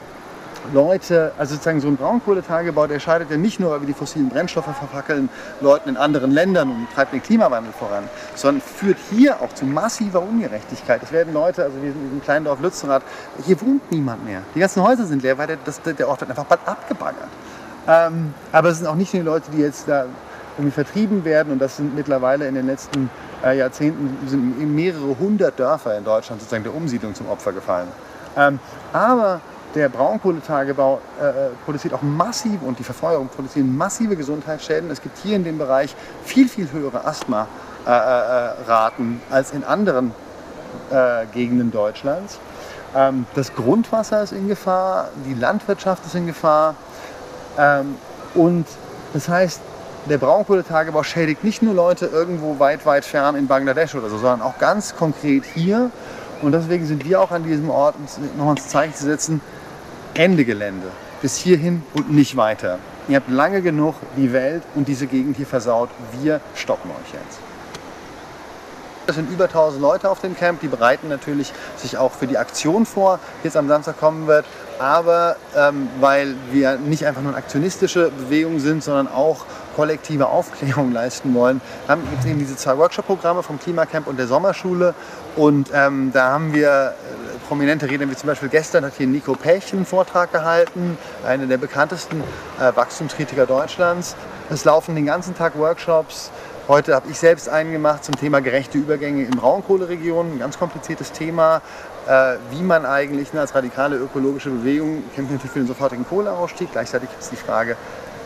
Leute, 0.74 1.32
also 1.38 1.54
sozusagen 1.54 1.82
so 1.82 1.88
ein 1.88 1.98
Braunkohletagebau, 1.98 2.88
der 2.88 3.00
scheidet 3.00 3.30
ja 3.32 3.38
nicht 3.38 3.60
nur, 3.60 3.72
weil 3.72 3.82
wir 3.82 3.88
die 3.88 3.94
fossilen 3.94 4.30
Brennstoffe 4.30 4.66
verfackeln, 4.66 5.30
Leuten 5.62 5.90
in 5.90 5.98
anderen 5.98 6.32
Ländern 6.32 6.70
und 6.70 6.88
treibt 6.94 7.14
den 7.14 7.22
Klimawandel 7.22 7.74
voran, 7.74 8.06
sondern 8.36 8.62
führt 8.62 8.98
hier 9.12 9.42
auch 9.42 9.54
zu 9.54 9.66
massiver 9.66 10.22
Ungerechtigkeit. 10.22 11.02
Es 11.04 11.12
werden 11.12 11.34
Leute, 11.34 11.64
also 11.64 11.76
wir 11.82 11.92
sind 11.92 12.02
in 12.02 12.08
diesem 12.10 12.22
kleinen 12.24 12.46
Dorf 12.46 12.60
Lützerath, 12.62 13.04
hier 13.46 13.60
wohnt 13.62 13.92
niemand 13.92 14.26
mehr. 14.26 14.42
Die 14.54 14.60
ganzen 14.60 14.84
Häuser 14.84 15.06
sind 15.06 15.24
leer, 15.24 15.38
weil 15.38 15.48
der, 15.48 15.58
das, 15.64 15.82
der 15.82 16.08
Ort 16.08 16.22
wird 16.22 16.30
einfach 16.30 16.46
bald 16.46 16.62
abgebaggert. 16.66 17.30
Ähm, 17.88 18.34
aber 18.52 18.70
es 18.70 18.78
sind 18.80 18.88
auch 18.88 18.96
nicht 18.96 19.14
nur 19.14 19.24
die 19.24 19.30
Leute, 19.30 19.52
die 19.52 19.62
jetzt 19.62 19.88
da 19.88 20.06
irgendwie 20.58 20.72
vertrieben 20.74 21.26
werden 21.26 21.52
und 21.52 21.60
das 21.60 21.78
sind 21.78 21.96
mittlerweile 21.96 22.48
in 22.48 22.56
den 22.56 22.66
letzten 22.66 23.10
äh, 23.44 23.58
Jahrzehnten 23.58 24.18
sind 24.28 24.74
mehrere 24.74 25.18
hundert 25.20 25.60
Dörfer 25.60 25.98
in 25.98 26.04
Deutschland 26.06 26.42
sozusagen 26.42 26.64
der 26.64 26.74
Umsiedlung 26.74 27.14
zum 27.14 27.30
Opfer 27.30 27.52
gefallen. 27.52 27.90
Ähm, 28.38 28.60
aber 28.94 29.42
der 29.76 29.90
Braunkohletagebau 29.90 31.02
äh, 31.22 31.28
äh, 31.28 31.50
produziert 31.66 31.94
auch 31.94 32.02
massiv 32.02 32.62
und 32.66 32.80
die 32.80 32.84
Verfeuerung 32.84 33.28
produzieren 33.28 33.78
massive 33.78 34.16
Gesundheitsschäden. 34.16 34.90
Es 34.90 35.02
gibt 35.02 35.18
hier 35.18 35.36
in 35.36 35.44
dem 35.44 35.58
Bereich 35.58 35.94
viel, 36.24 36.48
viel 36.48 36.72
höhere 36.72 37.06
Asthma-Raten 37.06 39.22
äh, 39.30 39.34
als 39.34 39.52
in 39.52 39.66
anderen 39.66 40.14
äh, 40.92 41.26
Gegenden 41.34 41.72
Deutschlands. 41.72 42.40
Ähm, 42.96 43.26
das 43.36 43.54
Grundwasser 43.54 44.24
ist 44.24 44.32
in 44.32 44.48
Gefahr, 44.48 45.10
die 45.26 45.34
Landwirtschaft 45.34 46.06
ist 46.06 46.16
in 46.16 46.28
Gefahr. 46.28 46.76
Ähm, 47.58 47.96
und 48.34 48.66
das 49.14 49.28
heißt, 49.28 49.60
der 50.10 50.18
Braunkohletagebau 50.18 51.04
schädigt 51.04 51.44
nicht 51.44 51.62
nur 51.62 51.74
Leute 51.74 52.06
irgendwo 52.06 52.60
weit, 52.60 52.86
weit 52.86 53.06
fern 53.06 53.36
in 53.36 53.48
Bangladesch 53.48 53.96
oder 53.96 54.10
so, 54.10 54.18
sondern 54.18 54.42
auch 54.42 54.58
ganz 54.58 54.96
konkret 54.96 55.44
hier. 55.54 55.90
Und 56.42 56.52
deswegen 56.52 56.86
sind 56.86 57.06
wir 57.06 57.22
auch 57.22 57.32
an 57.32 57.44
diesem 57.44 57.70
Ort, 57.70 57.96
um 57.96 58.38
nochmal 58.38 58.56
ins 58.56 58.68
Zeichen 58.68 58.94
zu 58.94 59.06
setzen, 59.06 59.42
Ende 60.16 60.46
Gelände. 60.46 60.88
Bis 61.22 61.36
hierhin 61.38 61.84
und 61.94 62.12
nicht 62.12 62.38
weiter. 62.38 62.80
Ihr 63.08 63.18
habt 63.18 63.30
lange 63.30 63.62
genug 63.62 63.96
die 64.16 64.32
Welt 64.32 64.64
und 64.74 64.88
diese 64.88 65.08
Gegend 65.08 65.36
hier 65.36 65.46
versaut. 65.46 65.90
Wir 66.22 66.40
stoppen 66.56 66.90
euch 66.92 67.14
jetzt. 67.14 67.40
Es 69.08 69.16
sind 69.16 69.30
über 69.30 69.44
1000 69.44 69.82
Leute 69.82 70.10
auf 70.10 70.22
dem 70.22 70.36
Camp, 70.36 70.62
die 70.62 70.68
bereiten 70.68 71.10
natürlich 71.10 71.54
sich 71.78 71.98
auch 71.98 72.12
für 72.12 72.26
die 72.26 72.38
Aktion 72.38 72.86
vor, 72.86 73.20
die 73.42 73.48
jetzt 73.48 73.58
am 73.58 73.68
Samstag 73.68 74.00
kommen 74.00 74.26
wird. 74.26 74.46
Aber 74.80 75.36
ähm, 75.56 75.90
weil 76.00 76.36
wir 76.52 76.78
nicht 76.78 77.06
einfach 77.06 77.22
nur 77.22 77.32
eine 77.32 77.38
aktionistische 77.38 78.10
Bewegung 78.10 78.60
sind, 78.60 78.84
sondern 78.84 79.08
auch 79.08 79.46
kollektive 79.76 80.28
Aufklärung 80.28 80.92
leisten 80.92 81.34
wollen, 81.36 81.62
gibt 81.88 82.22
es 82.22 82.26
eben 82.26 82.40
diese 82.40 82.56
zwei 82.56 82.78
Workshop-Programme 82.78 83.44
vom 83.44 83.60
Klimacamp 83.60 84.08
und 84.08 84.18
der 84.18 84.28
Sommerschule. 84.28 84.96
Und 85.36 85.70
ähm, 85.74 86.12
da 86.14 86.32
haben 86.32 86.54
wir 86.54 86.96
prominente 87.46 87.90
Redner, 87.90 88.10
wie 88.10 88.16
zum 88.16 88.28
Beispiel 88.28 88.50
gestern 88.50 88.86
hat 88.86 88.94
hier 88.98 89.08
Nico 89.08 89.34
Pech 89.34 89.72
einen 89.74 89.86
Vortrag 89.86 90.32
gehalten, 90.32 90.98
einer 91.26 91.46
der 91.46 91.58
bekanntesten 91.58 92.22
äh, 92.60 92.76
Wachstumskritiker 92.76 93.46
Deutschlands. 93.46 94.16
Es 94.50 94.66
laufen 94.66 94.96
den 94.96 95.06
ganzen 95.06 95.36
Tag 95.36 95.58
Workshops. 95.58 96.32
Heute 96.68 96.96
habe 96.96 97.10
ich 97.10 97.20
selbst 97.20 97.48
einen 97.48 97.72
gemacht 97.72 98.04
zum 98.04 98.16
Thema 98.16 98.42
gerechte 98.42 98.78
Übergänge 98.78 99.24
in 99.24 99.32
Braunkohleregionen. 99.32 100.34
Ein 100.34 100.40
ganz 100.40 100.58
kompliziertes 100.58 101.12
Thema, 101.12 101.62
äh, 102.08 102.38
wie 102.50 102.64
man 102.64 102.86
eigentlich 102.86 103.34
ne, 103.34 103.42
als 103.42 103.54
radikale 103.54 103.98
ökologische 103.98 104.50
Bewegung 104.50 105.04
kämpft 105.14 105.32
natürlich 105.32 105.52
für 105.52 105.60
den 105.60 105.68
sofortigen 105.68 106.08
Kohleausstieg. 106.08 106.72
Gleichzeitig 106.72 107.10
es 107.20 107.30
die 107.30 107.36
Frage, 107.36 107.78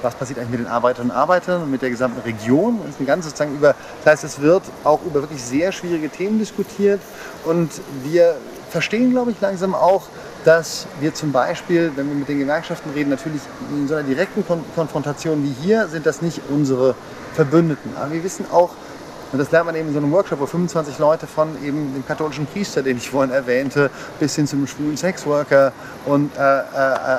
was 0.01 0.15
passiert 0.15 0.39
eigentlich 0.39 0.51
mit 0.51 0.59
den 0.61 0.67
Arbeiterinnen 0.67 1.11
und 1.11 1.17
Arbeitern 1.17 1.63
und 1.63 1.71
mit 1.71 1.81
der 1.81 1.89
gesamten 1.89 2.21
Region. 2.21 2.79
Das, 2.79 2.91
ist 2.91 2.99
eine 2.99 3.07
ganze, 3.07 3.29
sozusagen 3.29 3.55
über, 3.55 3.75
das 4.03 4.13
heißt, 4.13 4.23
es 4.23 4.41
wird 4.41 4.63
auch 4.85 5.01
über 5.05 5.21
wirklich 5.21 5.43
sehr 5.43 5.73
schwierige 5.73 6.09
Themen 6.09 6.39
diskutiert 6.39 7.01
und 7.43 7.69
wir 8.03 8.37
verstehen, 8.69 9.11
glaube 9.11 9.31
ich, 9.31 9.41
langsam 9.41 9.75
auch, 9.75 10.03
dass 10.45 10.87
wir 10.99 11.13
zum 11.13 11.31
Beispiel, 11.31 11.91
wenn 11.95 12.07
wir 12.07 12.15
mit 12.15 12.29
den 12.29 12.39
Gewerkschaften 12.39 12.91
reden, 12.91 13.09
natürlich 13.09 13.41
in 13.71 13.87
so 13.87 13.95
einer 13.95 14.07
direkten 14.07 14.45
Kon 14.45 14.63
Konfrontation 14.75 15.43
wie 15.43 15.55
hier 15.61 15.87
sind 15.87 16.05
das 16.05 16.21
nicht 16.21 16.41
unsere 16.49 16.95
Verbündeten. 17.33 17.91
Aber 17.97 18.11
wir 18.11 18.23
wissen 18.23 18.45
auch, 18.51 18.71
Und 19.31 19.37
das 19.37 19.51
lernt 19.51 19.67
man 19.67 19.75
eben 19.75 19.89
in 19.89 19.93
so 19.93 19.99
einem 19.99 20.11
Workshop, 20.11 20.39
wo 20.39 20.47
25 20.47 20.97
Leute 20.97 21.27
von 21.27 21.49
eben 21.63 21.93
dem 21.93 22.05
katholischen 22.05 22.47
Priester, 22.47 22.81
den 22.81 22.97
ich 22.97 23.11
vorhin 23.11 23.31
erwähnte, 23.31 23.91
bis 24.19 24.35
hin 24.35 24.47
zum 24.47 24.65
schwulen 24.65 24.97
Sexworker 24.97 25.71
und 26.05 26.35
äh, 26.35 26.39
äh, 26.39 26.63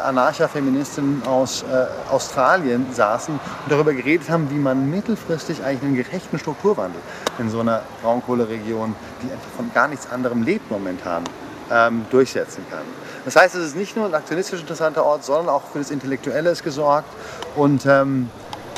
Anarcha-Feministinnen 0.07 1.23
aus 1.27 1.63
äh, 1.63 2.13
Australien 2.13 2.87
saßen 2.93 3.35
und 3.35 3.73
darüber 3.73 3.93
geredet 3.95 4.29
haben, 4.29 4.51
wie 4.51 4.59
man 4.59 4.91
mittelfristig 4.91 5.63
eigentlich 5.63 5.83
einen 5.83 5.97
gerechten 5.97 6.39
Strukturwandel 6.39 7.01
in 7.39 7.49
so 7.49 7.61
einer 7.61 7.83
Braunkohleregion, 8.03 8.95
die 9.23 9.31
einfach 9.31 9.51
von 9.57 9.71
gar 9.73 9.87
nichts 9.87 10.11
anderem 10.11 10.43
lebt 10.43 10.69
momentan, 10.69 11.23
ähm, 11.71 12.07
durchsetzen 12.11 12.65
kann. 12.71 12.83
Das 13.25 13.37
heißt, 13.37 13.55
es 13.55 13.67
ist 13.67 13.77
nicht 13.77 13.97
nur 13.97 14.07
ein 14.07 14.15
aktionistisch 14.15 14.61
interessanter 14.61 15.05
Ort, 15.05 15.25
sondern 15.25 15.49
auch 15.49 15.63
für 15.73 15.79
das 15.79 15.93
Intellektuelle 15.93 16.51
ist 16.51 16.65
gesorgt. 16.65 17.09
Und 17.55 17.87
ähm, 17.87 18.31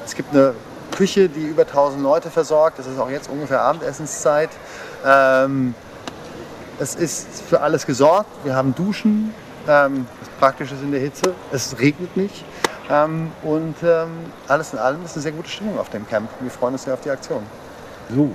es 0.05 0.15
gibt 0.15 0.35
eine 0.35 0.55
Küche, 0.93 1.29
die 1.29 1.47
über 1.47 1.63
1000 1.63 2.03
Leute 2.03 2.31
versorgt. 2.31 2.79
Das 2.79 2.87
ist 2.87 2.99
auch 2.99 3.11
jetzt 3.11 3.29
ungefähr 3.29 3.61
Abendessenszeit. 3.61 4.51
Ähm, 5.05 5.75
es 6.79 6.95
ist 6.95 7.43
für 7.49 7.61
alles 7.61 7.87
gesorgt. 7.87 8.31
Wir 8.45 8.55
haben 8.55 8.75
Duschen, 8.75 9.35
ähm, 9.69 10.07
was 10.21 10.29
praktisch 10.39 10.73
ist 10.73 10.83
in 10.83 10.93
der 10.93 11.01
Hitze. 11.01 11.35
Es 11.51 11.79
regnet 11.79 12.17
nicht. 12.17 12.45
Ähm, 12.91 13.33
und 13.43 13.77
ähm, 13.83 14.11
alles 14.49 14.73
in 14.73 14.79
allem 14.79 15.05
ist 15.05 15.15
eine 15.15 15.23
sehr 15.23 15.33
gute 15.33 15.49
Stimmung 15.49 15.79
auf 15.79 15.91
dem 15.91 16.07
Camp. 16.07 16.29
Wir 16.41 16.51
freuen 16.51 16.75
uns 16.75 16.85
sehr 16.85 16.95
auf 16.95 17.01
die 17.01 17.11
Aktion. 17.11 17.43
So, 18.15 18.31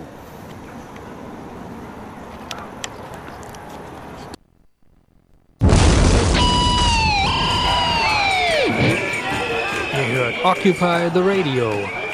Occupy 10.43 11.09
the 11.13 11.19
Radio 11.19 12.06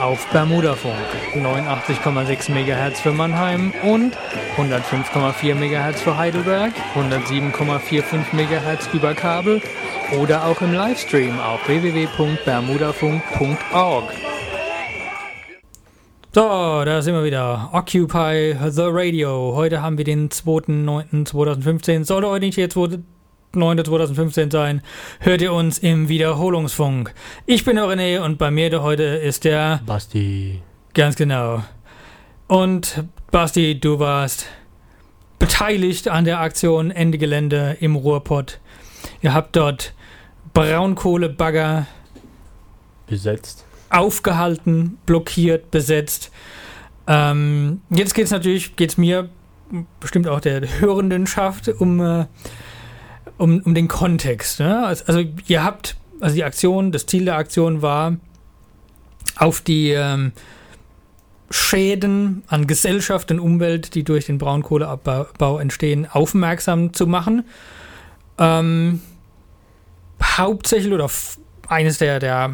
auf 0.00 0.26
Bermudafunk 0.28 0.94
89,6 1.34 2.50
MHz 2.50 3.00
für 3.00 3.12
Mannheim 3.12 3.74
und 3.82 4.16
105,4 4.56 5.54
MHz 5.54 6.00
für 6.00 6.16
Heidelberg, 6.16 6.72
107,45 6.94 8.32
MHz 8.32 8.88
über 8.92 9.14
Kabel 9.14 9.60
oder 10.20 10.46
auch 10.46 10.60
im 10.60 10.72
Livestream 10.72 11.40
auf 11.40 11.66
www.bermudafunk.org. 11.68 14.12
So, 16.34 16.82
da 16.84 17.00
sind 17.00 17.14
wir 17.14 17.22
wieder. 17.22 17.70
Occupy 17.72 18.56
the 18.68 18.82
Radio. 18.86 19.54
Heute 19.54 19.82
haben 19.82 19.98
wir 19.98 20.04
den 20.04 20.30
2.9.2015. 20.30 22.04
Sollte 22.04 22.28
heute 22.28 22.46
nicht 22.46 22.58
der 22.58 22.68
2.9.2015 23.54 24.50
sein, 24.50 24.82
hört 25.20 25.40
ihr 25.42 25.52
uns 25.52 25.78
im 25.78 26.08
Wiederholungsfunk. 26.08 27.14
Ich 27.46 27.64
bin 27.64 27.76
der 27.76 27.84
René 27.84 28.20
und 28.20 28.38
bei 28.38 28.50
mir 28.50 28.82
heute 28.82 29.02
ist 29.02 29.44
der 29.44 29.80
Basti. 29.86 30.60
Ganz 30.92 31.16
genau. 31.16 31.62
Und 32.46 33.04
Basti, 33.30 33.78
du 33.78 33.98
warst 33.98 34.46
beteiligt 35.38 36.08
an 36.08 36.24
der 36.24 36.40
Aktion 36.40 36.90
Ende 36.90 37.18
Gelände 37.18 37.76
im 37.80 37.96
Ruhrpott. 37.96 38.58
Ihr 39.22 39.34
habt 39.34 39.56
dort 39.56 39.94
Braunkohlebagger 40.52 41.86
Besetzt. 43.06 43.64
aufgehalten, 43.90 44.98
blockiert, 45.06 45.70
besetzt. 45.70 46.30
Ähm, 47.06 47.82
jetzt 47.90 48.14
geht 48.14 48.26
es 48.26 48.30
natürlich, 48.30 48.76
geht 48.76 48.90
es 48.90 48.98
mir, 48.98 49.28
bestimmt 50.00 50.28
auch 50.28 50.40
der 50.40 50.62
Hörendenschaft, 50.80 51.68
um, 51.68 52.00
äh, 52.00 52.26
um, 53.38 53.60
um 53.60 53.74
den 53.74 53.88
Kontext. 53.88 54.60
Ne? 54.60 54.84
Also, 54.86 55.04
also 55.06 55.24
ihr 55.46 55.64
habt, 55.64 55.96
also 56.20 56.34
die 56.34 56.44
Aktion, 56.44 56.92
das 56.92 57.06
Ziel 57.06 57.24
der 57.24 57.36
Aktion 57.36 57.82
war, 57.82 58.16
auf 59.36 59.60
die 59.60 59.90
ähm, 59.90 60.32
Schäden 61.50 62.42
an 62.46 62.66
Gesellschaft 62.66 63.30
und 63.30 63.40
Umwelt, 63.40 63.94
die 63.94 64.04
durch 64.04 64.26
den 64.26 64.38
Braunkohleabbau 64.38 65.58
entstehen, 65.58 66.06
aufmerksam 66.10 66.92
zu 66.92 67.06
machen. 67.06 67.44
Ähm, 68.38 69.00
hauptsächlich 70.22 70.92
oder 70.92 71.10
eines 71.68 71.98
der, 71.98 72.18
der 72.18 72.52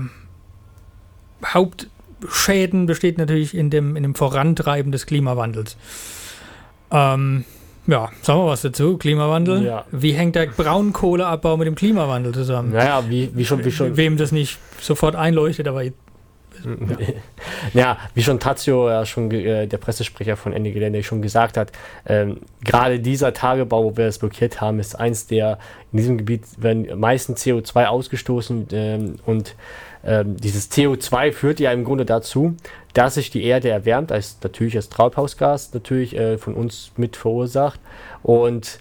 Hauptschäden 1.45 2.87
besteht 2.87 3.19
natürlich 3.19 3.55
in 3.55 3.71
dem, 3.71 3.97
in 3.97 4.03
dem 4.03 4.15
Vorantreiben 4.15 4.93
des 4.93 5.07
Klimawandels. 5.07 5.77
Ähm, 6.91 7.45
ja, 7.91 8.11
sagen 8.23 8.41
wir 8.41 8.47
was 8.47 8.63
dazu. 8.63 8.97
Klimawandel. 8.97 9.65
Ja. 9.65 9.85
Wie 9.91 10.13
hängt 10.13 10.37
der 10.37 10.47
Braunkohleabbau 10.47 11.57
mit 11.57 11.67
dem 11.67 11.75
Klimawandel 11.75 12.33
zusammen? 12.33 12.73
Naja, 12.73 13.05
wie, 13.09 13.31
wie 13.35 13.45
schon, 13.45 13.65
wie 13.65 13.73
schon. 13.73 13.97
Wem 13.97 14.17
das 14.17 14.33
nicht 14.33 14.59
sofort 14.81 15.17
einleuchtet, 15.17 15.69
aber 15.69 15.83
Ja, 17.75 17.99
wie 18.15 18.23
schon 18.23 18.41
Tazio, 18.41 18.89
ja 18.89 19.05
schon 19.07 19.31
äh, 19.31 19.67
der 19.67 19.79
Pressesprecher 19.79 20.37
von 20.37 20.53
Ende 20.53 20.73
Gelände 20.73 21.03
schon 21.03 21.23
gesagt 21.23 21.57
hat, 21.57 21.73
ähm, 22.07 22.39
gerade 22.65 23.01
dieser 23.01 23.33
Tagebau, 23.33 23.85
wo 23.85 23.97
wir 23.97 24.07
es 24.07 24.19
blockiert 24.19 24.61
haben, 24.61 24.79
ist 24.79 24.95
eins 24.95 25.27
der, 25.27 25.59
in 25.93 25.99
diesem 25.99 26.19
Gebiet 26.19 26.45
werden 26.59 26.91
am 26.91 27.01
meisten 27.01 27.35
CO2 27.35 27.87
ausgestoßen 27.87 28.69
ähm, 28.73 29.17
und 29.27 29.55
ähm, 30.05 30.37
dieses 30.37 30.71
CO2 30.71 31.33
führt 31.33 31.61
ja 31.61 31.73
im 31.73 31.85
Grunde 31.85 32.07
dazu, 32.07 32.57
dass 32.95 33.15
sich 33.15 33.31
die 33.31 33.45
Erde 33.45 33.69
erwärmt, 33.69 34.11
als 34.11 34.39
natürlich 34.43 34.77
als 34.77 34.89
Treibhausgas 34.89 35.73
natürlich 35.75 36.17
äh, 36.17 36.39
von 36.39 36.55
uns 36.55 36.93
mit 36.97 37.17
verursacht 37.17 37.81
und 38.23 38.81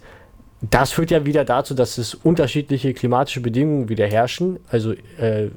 das 0.62 0.92
führt 0.92 1.10
ja 1.10 1.24
wieder 1.24 1.44
dazu, 1.44 1.74
dass 1.74 1.96
es 1.96 2.14
unterschiedliche 2.14 2.92
klimatische 2.92 3.40
Bedingungen 3.40 3.88
wieder 3.88 4.06
herrschen. 4.06 4.58
Also 4.68 4.92
äh, 5.18 5.48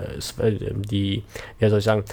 Äh, 0.00 0.14
äh, 0.14 0.16
es- 0.18 0.38
äh, 0.38 0.52
die, 0.74 1.22
wie 1.58 1.68
soll 1.68 1.78
ich 1.78 1.84
sagen, 1.84 2.04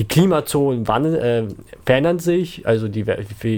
die 0.00 0.08
Klimazonen 0.08 0.86
äh, 1.14 1.44
verändern 1.84 2.18
sich, 2.20 2.66
also 2.66 2.88
die, 2.88 3.04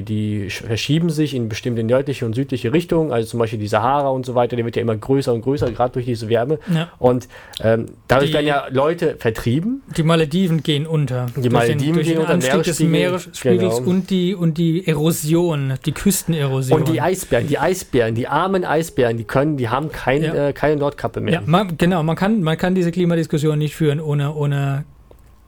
die, 0.02 0.50
verschieben 0.50 1.08
sich 1.08 1.36
in 1.36 1.48
bestimmte 1.48 1.84
nördliche 1.84 2.26
und 2.26 2.34
südliche 2.34 2.72
Richtungen, 2.72 3.12
also 3.12 3.28
zum 3.28 3.38
Beispiel 3.38 3.60
die 3.60 3.68
Sahara 3.68 4.08
und 4.08 4.26
so 4.26 4.34
weiter, 4.34 4.56
die 4.56 4.64
wird 4.64 4.74
ja 4.74 4.82
immer 4.82 4.96
größer 4.96 5.32
und 5.32 5.42
größer, 5.42 5.70
gerade 5.70 5.92
durch 5.92 6.04
diese 6.06 6.28
Wärme. 6.28 6.58
Ja. 6.74 6.88
Und 6.98 7.28
ähm, 7.62 7.86
dadurch 8.08 8.30
Die- 8.30 8.34
werden 8.34 8.46
ja 8.48 8.66
Leute 8.70 9.14
vertrieben. 9.20 9.82
die 9.96 10.02
Malediven 10.02 10.64
gehen 10.64 10.84
unter. 10.84 11.26
Die 11.36 11.42
Durch 11.42 11.52
Malediven 11.52 11.94
den, 11.94 12.02
gehen 12.04 12.18
unter, 12.18 12.32
Anstieg 12.34 12.62
des 12.64 12.80
Meeresspiegel, 12.80 13.58
Meeresspiegels 13.58 13.76
genau. 13.76 13.90
und, 13.90 14.10
die, 14.10 14.34
und 14.34 14.58
die 14.58 14.84
Erosion, 14.84 15.74
die 15.86 15.92
Küstenerosion. 15.92 16.80
Und 16.80 16.88
die 16.88 17.00
Eisbären, 17.00 17.46
die 17.46 17.60
Eisbären, 17.60 18.16
die 18.16 18.26
armen 18.26 18.64
Eisbären, 18.64 19.16
die 19.16 19.24
können, 19.24 19.56
die 19.58 19.68
haben 19.68 19.92
kein, 19.92 20.24
Ja. 20.24 20.48
äh, 20.48 20.52
keine 20.52 20.74
Nordkappe 20.74 21.20
mehr. 21.20 21.34
Ja, 21.34 21.42
man, 21.46 21.78
genau, 21.78 22.02
man 22.02 22.16
kann, 22.16 22.42
man 22.42 22.58
kann 22.58 22.74
diese 22.74 22.90
Klimadiskussion 22.90 23.56
nicht 23.60 23.76
führen 23.76 24.00
ohne, 24.00 24.34
ohne 24.34 24.84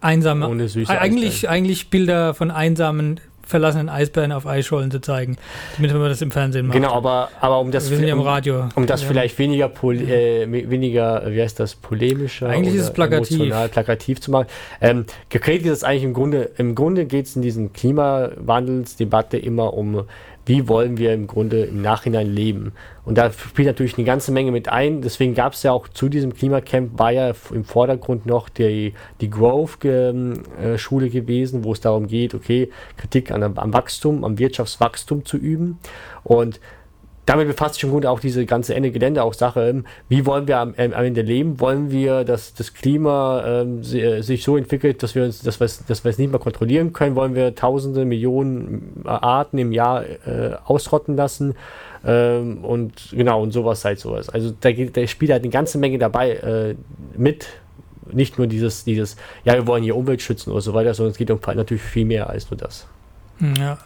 einsame. 0.04 0.48
Ohne 0.48 0.68
süße 0.68 0.90
eigentlich, 0.98 1.34
Eisbären. 1.36 1.54
eigentlich 1.56 1.90
Bilder 1.90 2.34
von 2.34 2.50
einsamen, 2.50 3.20
verlassenen 3.46 3.88
Eisbären 3.90 4.32
auf 4.32 4.46
Eisschollen 4.46 4.90
zu 4.90 5.00
zeigen. 5.00 5.36
Wenn 5.78 5.92
man 5.98 6.08
das 6.08 6.22
im 6.22 6.30
Fernsehen 6.30 6.66
macht. 6.66 6.76
Genau, 6.76 6.92
aber, 6.92 7.28
aber 7.40 7.60
um 7.60 7.70
das 7.70 7.90
ja 7.90 8.14
um, 8.14 8.20
um 8.74 8.86
das 8.86 9.02
Ja. 9.02 9.08
vielleicht 9.08 9.38
weniger 9.38 9.68
pol 9.68 9.96
äh, 9.96 10.50
weniger, 10.70 11.24
wie 11.28 11.42
heißt 11.42 11.60
das, 11.60 11.74
polemischer 11.74 12.48
Eigentlich 12.48 12.74
ist 12.76 12.82
es 12.84 12.92
plakativ. 12.92 13.32
emotional 13.36 13.68
plakativ 13.68 14.20
zu 14.20 14.30
machen. 14.30 14.46
Ähm, 14.80 15.04
konkret 15.30 15.62
geht 15.62 15.72
es 15.72 15.84
eigentlich 15.84 16.04
im 16.04 16.14
Grunde, 16.14 16.50
im 16.56 16.74
Grunde 16.74 17.04
geht 17.04 17.26
es 17.26 17.36
in 17.36 17.42
diesen 17.42 17.72
Klimawandelsdebatte 17.74 19.36
immer 19.36 19.74
um, 19.74 20.04
wie 20.46 20.68
wollen 20.68 20.98
wir 20.98 21.12
im 21.12 21.26
Grunde 21.26 21.64
im 21.64 21.82
Nachhinein 21.82 22.26
leben. 22.26 22.72
Und 23.04 23.18
da 23.18 23.30
spielt 23.32 23.66
natürlich 23.66 23.96
eine 23.96 24.04
ganze 24.04 24.32
Menge 24.32 24.50
mit 24.50 24.68
ein. 24.68 25.02
Deswegen 25.02 25.34
gab 25.34 25.54
es 25.54 25.62
ja 25.62 25.72
auch 25.72 25.88
zu 25.88 26.08
diesem 26.08 26.34
Klimacamp 26.34 26.98
war 26.98 27.12
ja 27.12 27.32
im 27.52 27.64
Vordergrund 27.64 28.26
noch 28.26 28.48
die, 28.48 28.94
die 29.20 29.30
Grove-Schule 29.30 31.10
gewesen, 31.10 31.64
wo 31.64 31.72
es 31.72 31.80
darum 31.80 32.06
geht, 32.06 32.34
okay, 32.34 32.70
Kritik 32.96 33.30
an, 33.30 33.42
am 33.42 33.72
Wachstum, 33.72 34.24
am 34.24 34.38
Wirtschaftswachstum 34.38 35.24
zu 35.24 35.36
üben. 35.36 35.78
Und 36.22 36.60
damit 37.26 37.48
befasst 37.48 37.74
sich 37.74 37.84
im 37.84 37.90
Grunde 37.90 38.10
auch 38.10 38.20
diese 38.20 38.44
ganze 38.44 38.74
Ende 38.74 38.90
Gelände 38.90 39.22
auch 39.22 39.34
Sache, 39.34 39.82
wie 40.08 40.26
wollen 40.26 40.46
wir 40.46 40.58
am, 40.58 40.74
ähm, 40.76 40.92
am 40.92 41.04
Ende 41.04 41.22
leben? 41.22 41.58
Wollen 41.60 41.90
wir, 41.90 42.24
dass 42.24 42.54
das 42.54 42.74
Klima 42.74 43.44
ähm, 43.46 43.80
äh, 43.80 44.20
sich 44.20 44.44
so 44.44 44.56
entwickelt, 44.56 45.02
dass 45.02 45.14
wir 45.14 45.24
uns, 45.24 45.40
dass 45.40 45.60
wir 45.60 45.64
es, 45.64 45.84
dass 45.86 46.04
wir 46.04 46.10
es 46.10 46.18
nicht 46.18 46.30
mehr 46.30 46.40
kontrollieren 46.40 46.92
können? 46.92 47.16
Wollen 47.16 47.34
wir 47.34 47.54
tausende, 47.54 48.04
Millionen 48.04 49.02
äh, 49.04 49.08
Arten 49.08 49.58
im 49.58 49.72
Jahr 49.72 50.04
äh, 50.04 50.56
ausrotten 50.64 51.16
lassen? 51.16 51.54
Ähm, 52.04 52.64
und 52.64 53.10
genau, 53.12 53.42
und 53.42 53.52
sowas 53.52 53.84
halt 53.84 53.98
sowas. 53.98 54.28
Also 54.28 54.52
da, 54.60 54.70
da 54.70 55.06
spielt 55.06 55.32
halt 55.32 55.42
eine 55.42 55.52
ganze 55.52 55.78
Menge 55.78 55.98
dabei 55.98 56.32
äh, 56.32 56.74
mit. 57.16 57.46
Nicht 58.12 58.36
nur 58.36 58.46
dieses, 58.46 58.84
dieses, 58.84 59.16
ja, 59.44 59.54
wir 59.54 59.66
wollen 59.66 59.82
hier 59.82 59.96
Umwelt 59.96 60.20
schützen 60.20 60.50
oder 60.50 60.60
so 60.60 60.74
weiter, 60.74 60.92
sondern 60.92 61.12
es 61.12 61.16
geht 61.16 61.30
um 61.30 61.40
natürlich 61.54 61.82
viel 61.82 62.04
mehr 62.04 62.28
als 62.28 62.50
nur 62.50 62.58
das. 62.58 62.86
Ja. 63.58 63.78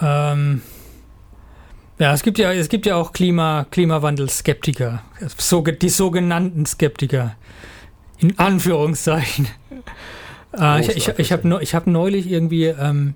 Ähm, 0.00 0.62
ja, 1.98 2.12
es 2.12 2.22
gibt 2.22 2.38
ja, 2.38 2.52
es 2.52 2.68
gibt 2.68 2.86
ja 2.86 2.96
auch 2.96 3.12
Klima, 3.12 3.66
Klimawandel-Skeptiker. 3.70 5.02
Die 5.80 5.88
sogenannten 5.88 6.66
Skeptiker. 6.66 7.36
In 8.18 8.38
Anführungszeichen. 8.38 9.48
Äh, 10.58 10.80
ich 10.80 10.88
ich, 10.88 11.08
ich 11.18 11.32
habe 11.32 11.58
ich 11.60 11.74
hab 11.74 11.86
neulich 11.86 12.30
irgendwie 12.30 12.66
ähm, 12.66 13.12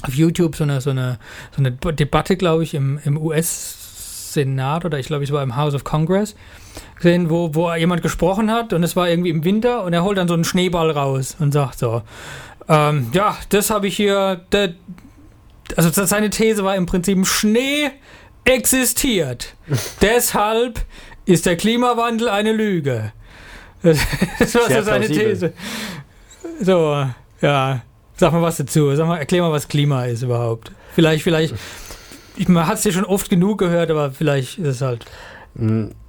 auf 0.00 0.14
YouTube 0.14 0.56
so 0.56 0.64
eine, 0.64 0.80
so 0.80 0.88
eine, 0.88 1.18
so 1.54 1.58
eine 1.58 1.72
Debatte, 1.72 2.36
glaube 2.36 2.62
ich, 2.62 2.72
im, 2.72 2.98
im 3.04 3.18
US-Senat 3.18 4.86
oder 4.86 4.98
ich 4.98 5.08
glaube, 5.08 5.24
es 5.24 5.32
war 5.32 5.42
im 5.42 5.56
House 5.56 5.74
of 5.74 5.84
Congress 5.84 6.34
gesehen, 6.96 7.28
wo, 7.28 7.54
wo 7.54 7.74
jemand 7.74 8.00
gesprochen 8.00 8.50
hat 8.50 8.72
und 8.72 8.82
es 8.84 8.96
war 8.96 9.10
irgendwie 9.10 9.28
im 9.28 9.44
Winter 9.44 9.84
und 9.84 9.92
er 9.92 10.02
holt 10.02 10.16
dann 10.16 10.28
so 10.28 10.34
einen 10.34 10.44
Schneeball 10.44 10.90
raus 10.92 11.36
und 11.38 11.52
sagt 11.52 11.78
so, 11.78 12.02
Ähm, 12.70 13.08
ja, 13.12 13.36
das 13.48 13.70
habe 13.70 13.88
ich 13.88 13.96
hier. 13.96 14.42
Der, 14.52 14.74
also 15.76 16.04
seine 16.04 16.30
These 16.30 16.64
war 16.64 16.76
im 16.76 16.86
Prinzip, 16.86 17.26
Schnee 17.26 17.90
existiert. 18.44 19.54
Deshalb 20.02 20.80
ist 21.24 21.46
der 21.46 21.56
Klimawandel 21.56 22.28
eine 22.28 22.52
Lüge. 22.52 23.12
Das 23.82 24.54
war 24.54 24.70
so 24.70 24.82
seine 24.82 25.08
These. 25.08 25.54
So, 26.60 27.06
ja. 27.40 27.80
Sag 28.16 28.32
mal 28.34 28.42
was 28.42 28.58
dazu. 28.58 28.94
Sag 28.94 29.06
mal, 29.06 29.16
erklär 29.16 29.40
mal, 29.40 29.52
was 29.52 29.66
Klima 29.66 30.04
ist 30.04 30.22
überhaupt. 30.22 30.70
Vielleicht, 30.94 31.24
vielleicht. 31.24 31.54
Ich, 32.36 32.48
man 32.48 32.66
hat 32.66 32.76
es 32.78 32.84
ja 32.84 32.92
schon 32.92 33.06
oft 33.06 33.30
genug 33.30 33.58
gehört, 33.58 33.90
aber 33.90 34.10
vielleicht 34.10 34.58
ist 34.58 34.66
es 34.66 34.80
halt. 34.82 35.06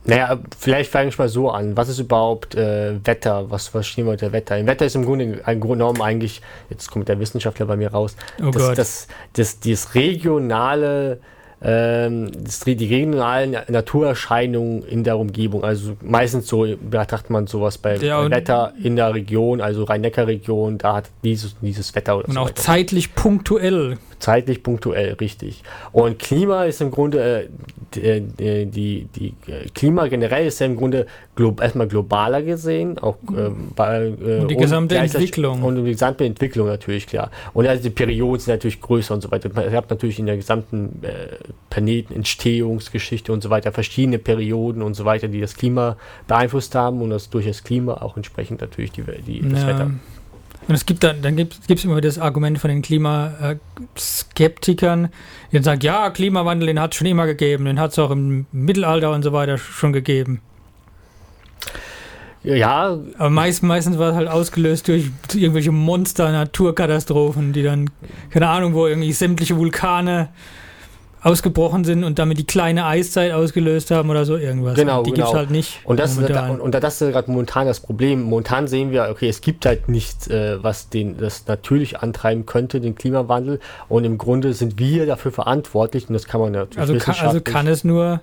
Naja, 0.04 0.40
vielleicht 0.58 0.92
fange 0.92 1.10
ich 1.10 1.18
mal 1.18 1.30
so 1.30 1.50
an. 1.52 1.78
Was 1.78 1.90
ist 1.90 2.00
überhaupt 2.00 2.56
äh, 2.56 2.96
Wetter? 3.06 3.52
Was 3.52 3.68
verstehen 3.68 4.06
wir 4.06 4.12
unter 4.12 4.32
Wetter? 4.32 4.58
Im 4.58 4.66
Wetter 4.66 4.86
ist 4.86 4.96
im 4.96 5.06
Grunde 5.06 5.42
ein 5.46 5.60
Grunde 5.60 5.78
genommen 5.78 6.02
eigentlich, 6.02 6.42
jetzt 6.70 6.90
kommt 6.90 7.08
der 7.08 7.20
Wissenschaftler 7.20 7.68
bei 7.68 7.76
mir 7.76 7.92
raus, 7.92 8.16
oh 8.42 8.50
das, 8.50 8.76
das, 8.76 9.08
das, 9.34 9.60
das 9.60 9.96
regionale 9.96 11.20
ähm, 11.64 12.32
die 12.66 12.86
regionalen 12.86 13.56
Naturerscheinungen 13.68 14.84
in 14.84 15.04
der 15.04 15.18
Umgebung. 15.18 15.64
Also 15.64 15.96
meistens 16.02 16.48
so 16.48 16.66
betrachtet 16.66 17.30
man 17.30 17.48
sowas 17.48 17.78
bei 17.78 17.98
ja, 17.98 18.30
Wetter 18.30 18.74
in 18.82 18.96
der 18.96 19.14
Region, 19.14 19.62
also 19.62 19.84
Rhein-Neckar-Region, 19.84 20.80
da 20.80 20.96
hat 20.96 21.10
dieses, 21.24 21.56
dieses 21.62 21.94
Wetter. 21.94 22.18
und 22.18 22.34
so 22.34 22.40
auch 22.40 22.46
weiter. 22.48 22.56
zeitlich 22.56 23.14
punktuell. 23.14 23.98
Zeitlich 24.22 24.62
punktuell, 24.62 25.14
richtig. 25.14 25.64
Und 25.92 26.20
Klima 26.20 26.66
ist 26.66 26.80
im 26.80 26.92
Grunde, 26.92 27.50
äh, 27.96 28.22
die, 28.22 28.68
die, 28.68 29.08
die, 29.16 29.34
Klima 29.74 30.06
generell 30.10 30.46
ist 30.46 30.60
ja 30.60 30.68
im 30.68 30.76
Grunde 30.76 31.08
glo 31.36 31.56
erstmal 31.60 31.88
globaler 31.88 32.44
gesehen, 32.44 33.00
auch 33.00 33.16
äh, 33.36 33.50
bei, 33.76 34.14
äh, 34.24 34.42
und 34.42 34.52
die 34.52 34.58
gesamte 34.58 34.96
Entwicklung. 34.96 35.64
Und 35.64 35.84
die 35.84 35.90
gesamte 35.90 36.24
Entwicklung 36.24 36.68
natürlich, 36.68 37.08
klar. 37.08 37.32
Und 37.54 37.66
also 37.66 37.82
die 37.82 37.90
Perioden 37.90 38.40
sind 38.40 38.54
natürlich 38.54 38.80
größer 38.80 39.12
und 39.16 39.22
so 39.22 39.32
weiter. 39.32 39.50
Ihr 39.56 39.76
habt 39.76 39.90
natürlich 39.90 40.20
in 40.20 40.28
der 40.28 40.36
gesamten 40.36 41.02
äh, 41.02 41.38
Planetenentstehungsgeschichte 41.72 43.34
und 43.34 43.42
so 43.42 43.50
weiter 43.50 43.72
verschiedene 43.72 44.20
Perioden 44.20 44.84
und 44.84 44.94
so 44.94 45.04
weiter, 45.04 45.30
die 45.30 45.42
das 45.42 45.56
Klima 45.56 45.98
beeinflusst 46.28 46.76
haben 46.76 47.02
und 47.02 47.10
das 47.10 47.32
durch 47.32 47.48
das 47.48 47.64
Klima 47.64 47.96
auch 47.96 48.18
entsprechend 48.18 48.62
natürlich 48.62 48.92
die, 48.92 49.02
die 49.26 49.50
das 49.50 49.62
ja. 49.62 49.68
Wetter. 49.68 49.92
Und 50.68 50.76
es 50.76 50.86
gibt 50.86 51.04
dann, 51.04 51.22
dann 51.22 51.36
gibt 51.36 51.60
es 51.68 51.84
immer 51.84 52.00
das 52.02 52.20
Argument 52.20 52.60
von 52.60 52.70
den 52.70 52.82
Klimaskeptikern, 52.82 55.10
die 55.52 55.56
dann 55.56 55.64
sagen, 55.64 55.82
ja, 55.82 56.10
Klimawandel, 56.12 56.68
den 56.68 56.80
hat 56.80 56.92
es 56.92 56.98
schon 56.98 57.08
immer 57.08 57.26
gegeben, 57.26 57.66
den 57.66 57.80
hat 57.80 57.92
es 57.92 58.00
auch 58.00 58.12
im 58.12 58.46
Mittelalter 58.52 59.12
und 59.12 59.24
so 59.24 59.34
weiter 59.34 59.58
schon 59.58 59.92
gegeben. 59.92 60.42
Ja. 62.44 62.98
Aber 63.18 63.30
meist, 63.30 63.64
meistens 63.64 63.98
war 63.98 64.12
es 64.12 64.16
halt 64.16 64.28
ausgelöst 64.28 64.88
durch 64.88 65.12
irgendwelche 65.34 65.72
Monster-Naturkatastrophen, 65.72 67.54
die 67.54 67.64
dann, 67.64 67.90
keine 68.30 68.50
Ahnung, 68.50 68.74
wo 68.74 68.88
irgendwie 68.88 69.14
sämtliche 69.14 69.58
Vulkane 69.58 70.30
ausgebrochen 71.24 71.84
sind 71.84 72.04
und 72.04 72.18
damit 72.18 72.40
die 72.40 72.46
kleine 72.46 72.86
Eiszeit 72.86 73.32
ausgelöst 73.32 73.92
haben 73.92 74.10
oder 74.10 74.26
so 74.26 74.38
irgendwas. 74.38 74.76
Genau, 74.76 75.04
die 75.04 75.12
genau. 75.12 75.26
gibt 75.26 75.34
es 75.34 75.38
halt 75.38 75.52
nicht. 75.52 75.80
Und 75.84 76.00
das, 76.00 76.20
da, 76.20 76.50
und, 76.50 76.60
und 76.60 76.74
das 76.74 77.02
ist 77.02 77.12
gerade 77.12 77.30
momentan 77.30 77.68
das 77.68 77.80
Problem. 77.80 78.24
Momentan 78.24 78.68
sehen 78.68 78.92
wir, 78.92 79.08
okay, 79.12 79.30
es 79.30 79.42
gibt 79.42 79.66
halt 79.66 79.88
nichts, 79.88 80.28
äh, 80.28 80.64
was 80.64 80.90
den, 80.90 81.18
das 81.18 81.46
natürlich 81.48 82.00
antreiben 82.00 82.46
könnte, 82.46 82.82
den 82.82 82.96
Klimawandel. 82.96 83.60
Und 83.88 84.04
im 84.04 84.18
Grunde 84.18 84.54
sind 84.54 84.80
wir 84.80 85.06
dafür 85.06 85.32
verantwortlich 85.32 86.10
und 86.10 86.14
das 86.14 86.26
kann 86.26 86.42
man 86.42 86.54
natürlich 86.54 86.80
also 86.80 86.98
kann, 86.98 87.16
also 87.28 87.42
kann 87.42 87.68
es 87.68 87.84
nur 87.84 88.22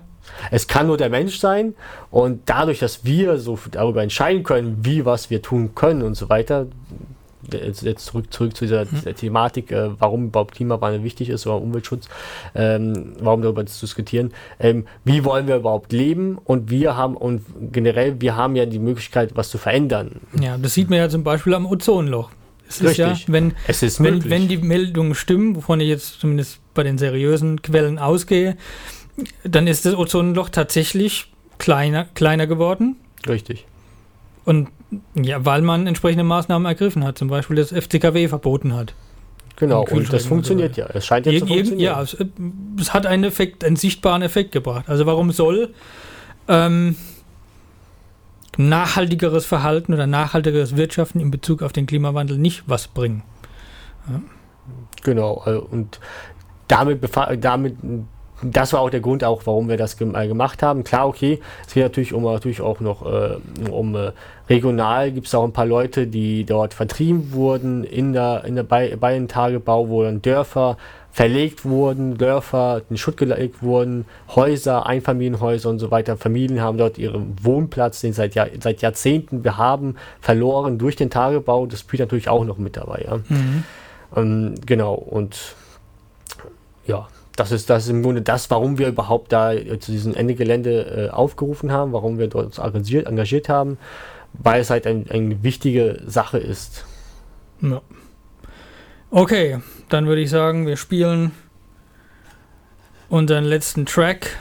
es 0.51 0.67
kann 0.67 0.85
nur 0.85 0.97
der 0.97 1.09
Mensch 1.09 1.39
sein 1.39 1.73
und 2.11 2.41
dadurch, 2.45 2.79
dass 2.79 3.03
wir 3.03 3.37
so 3.39 3.57
darüber 3.71 4.03
entscheiden 4.03 4.43
können, 4.43 4.77
wie 4.81 5.03
was 5.03 5.31
wir 5.31 5.41
tun 5.41 5.73
können 5.73 6.03
und 6.03 6.15
so 6.15 6.29
weiter, 6.29 6.67
jetzt, 7.51 7.83
jetzt 7.83 8.05
zurück, 8.05 8.31
zurück 8.31 8.55
zu 8.55 8.65
dieser, 8.65 8.85
mhm. 8.85 9.15
Thematik, 9.15 9.71
äh, 9.71 9.89
warum 9.99 10.25
überhaupt 10.25 10.55
Klimawandel 10.55 11.03
wichtig 11.03 11.29
ist 11.29 11.47
oder 11.47 11.61
Umweltschutz, 11.61 12.07
ähm, 12.55 13.13
warum 13.19 13.41
darüber 13.41 13.65
zu 13.65 13.79
diskutieren. 13.85 14.31
Ähm, 14.59 14.85
wie 15.03 15.23
wollen 15.25 15.47
wir 15.47 15.57
überhaupt 15.57 15.91
leben? 15.91 16.37
Und 16.43 16.69
wir 16.69 16.95
haben, 16.95 17.15
und 17.15 17.45
generell, 17.71 18.19
wir 18.21 18.35
haben 18.35 18.55
ja 18.55 18.65
die 18.65 18.79
Möglichkeit, 18.79 19.31
was 19.35 19.49
zu 19.49 19.57
verändern. 19.57 20.21
Ja, 20.39 20.57
das 20.57 20.73
sieht 20.73 20.89
man 20.89 20.99
ja 20.99 21.09
zum 21.09 21.23
Beispiel 21.23 21.53
am 21.53 21.65
Ozonloch. 21.65 22.31
Es 22.67 22.83
Richtig. 22.83 22.89
ist 22.89 23.27
ja, 23.27 23.33
wenn, 23.33 23.53
ist 23.67 24.03
wenn, 24.03 24.29
wenn 24.29 24.47
die 24.47 24.57
Meldungen 24.57 25.15
stimmen, 25.15 25.55
wovon 25.55 25.79
ich 25.79 25.87
jetzt 25.87 26.19
zumindest 26.19 26.59
bei 26.75 26.83
den 26.83 26.99
seriösen 26.99 27.63
Quellen 27.63 27.97
ausgehe, 27.97 28.57
dann 29.43 29.65
ist 29.65 29.85
das 29.85 29.95
Ozonloch 29.95 30.49
tatsächlich 30.49 31.31
kleiner, 31.57 32.05
kleiner 32.13 32.45
geworden. 32.45 32.95
Richtig. 33.27 33.65
Und 34.45 34.69
ja, 35.15 35.45
weil 35.45 35.61
man 35.61 35.87
entsprechende 35.87 36.23
Maßnahmen 36.23 36.65
ergriffen 36.65 37.03
hat, 37.03 37.17
zum 37.17 37.27
Beispiel 37.27 37.55
das 37.55 37.71
FCKW 37.71 38.27
verboten 38.27 38.75
hat. 38.75 38.93
Genau, 39.55 39.83
und 39.83 40.11
das 40.13 40.25
funktioniert 40.25 40.77
ja. 40.77 40.87
Es 40.93 41.05
scheint 41.05 41.25
ja 41.25 41.33
Ir 41.33 41.39
zu 41.39 41.47
funktionieren. 41.47 41.79
Ja, 41.79 42.01
es, 42.01 42.17
es, 42.79 42.93
hat 42.93 43.05
einen 43.05 43.25
Effekt, 43.25 43.65
einen 43.65 43.75
sichtbaren 43.75 44.21
Effekt 44.21 44.53
gebracht. 44.53 44.85
Also 44.87 45.05
warum 45.05 45.31
soll 45.31 45.73
ähm, 46.47 46.95
nachhaltigeres 48.57 49.45
Verhalten 49.45 49.93
oder 49.93 50.07
nachhaltigeres 50.07 50.77
Wirtschaften 50.77 51.19
in 51.19 51.29
Bezug 51.29 51.61
auf 51.61 51.73
den 51.73 51.87
Klimawandel 51.87 52.37
nicht 52.37 52.63
was 52.67 52.87
bringen? 52.87 53.23
Ja. 54.09 54.21
Genau, 55.03 55.43
äh, 55.45 55.55
und 55.55 55.99
damit, 56.67 57.01
damit 57.41 57.77
das 58.41 58.73
war 58.73 58.81
auch 58.81 58.89
der 58.89 59.01
Grund, 59.01 59.23
auch 59.23 59.41
warum 59.45 59.69
wir 59.69 59.77
das 59.77 59.99
äh, 59.99 60.27
gemacht 60.27 60.63
haben. 60.63 60.83
Klar, 60.83 61.07
okay, 61.07 61.39
es 61.67 61.73
geht 61.73 61.83
natürlich 61.83 62.13
um 62.13 62.23
natürlich 62.23 62.61
auch 62.61 62.79
noch 62.79 63.05
äh, 63.05 63.37
um 63.69 63.95
äh, 63.95 64.11
regional 64.49 65.11
gibt 65.11 65.27
es 65.27 65.35
auch 65.35 65.43
ein 65.43 65.53
paar 65.53 65.65
Leute, 65.65 66.07
die 66.07 66.43
dort 66.43 66.73
vertrieben 66.73 67.33
wurden 67.33 67.83
in 67.83 68.13
der 68.13 68.43
in 68.45 68.55
der 68.55 68.63
Bayern-Tagebau, 68.63 69.89
wo 69.89 70.03
dann 70.03 70.21
Dörfer 70.21 70.77
verlegt 71.11 71.65
wurden, 71.65 72.17
Dörfer 72.17 72.81
in 72.89 72.97
Schutt 72.97 73.17
gelegt 73.17 73.61
wurden, 73.61 74.05
Häuser, 74.35 74.85
Einfamilienhäuser 74.85 75.69
und 75.69 75.79
so 75.79 75.91
weiter. 75.91 76.17
Familien 76.17 76.61
haben 76.61 76.77
dort 76.77 76.97
ihren 76.97 77.35
Wohnplatz, 77.41 78.01
den 78.01 78.13
seit, 78.13 78.35
Jahr, 78.35 78.47
seit 78.61 78.81
Jahrzehnten 78.81 79.43
wir 79.43 79.57
haben, 79.57 79.95
verloren 80.21 80.77
durch 80.77 80.95
den 80.95 81.09
Tagebau. 81.09 81.65
Das 81.65 81.81
spielt 81.81 81.99
natürlich 82.01 82.29
auch 82.29 82.45
noch 82.45 82.57
mit 82.57 82.77
dabei. 82.77 83.05
Ja. 83.05 83.17
Mhm. 83.17 83.63
Ähm, 84.15 84.55
genau, 84.65 84.93
und 84.93 85.55
ja, 86.85 87.07
das 87.39 87.51
ist, 87.51 87.69
das 87.69 87.85
ist 87.85 87.89
im 87.89 88.03
Grunde 88.03 88.21
das, 88.21 88.49
warum 88.51 88.77
wir 88.77 88.87
überhaupt 88.87 89.31
da 89.31 89.53
äh, 89.53 89.79
zu 89.79 89.91
diesem 89.91 90.13
Ende 90.13 90.35
Gelände 90.35 91.09
äh, 91.09 91.09
aufgerufen 91.09 91.71
haben, 91.71 91.93
warum 91.93 92.19
wir 92.19 92.27
dort 92.27 92.45
uns 92.45 92.57
engagiert, 92.57 93.07
engagiert 93.07 93.47
haben, 93.47 93.77
weil 94.33 94.61
es 94.61 94.69
halt 94.69 94.85
ein, 94.85 95.05
eine 95.09 95.41
wichtige 95.41 96.01
Sache 96.05 96.37
ist. 96.37 96.85
Ja. 97.61 97.81
Okay, 99.11 99.59
dann 99.87 100.05
würde 100.05 100.21
ich 100.21 100.29
sagen, 100.29 100.67
wir 100.67 100.77
spielen 100.77 101.31
unseren 103.09 103.43
letzten 103.45 103.85
Track, 103.85 104.37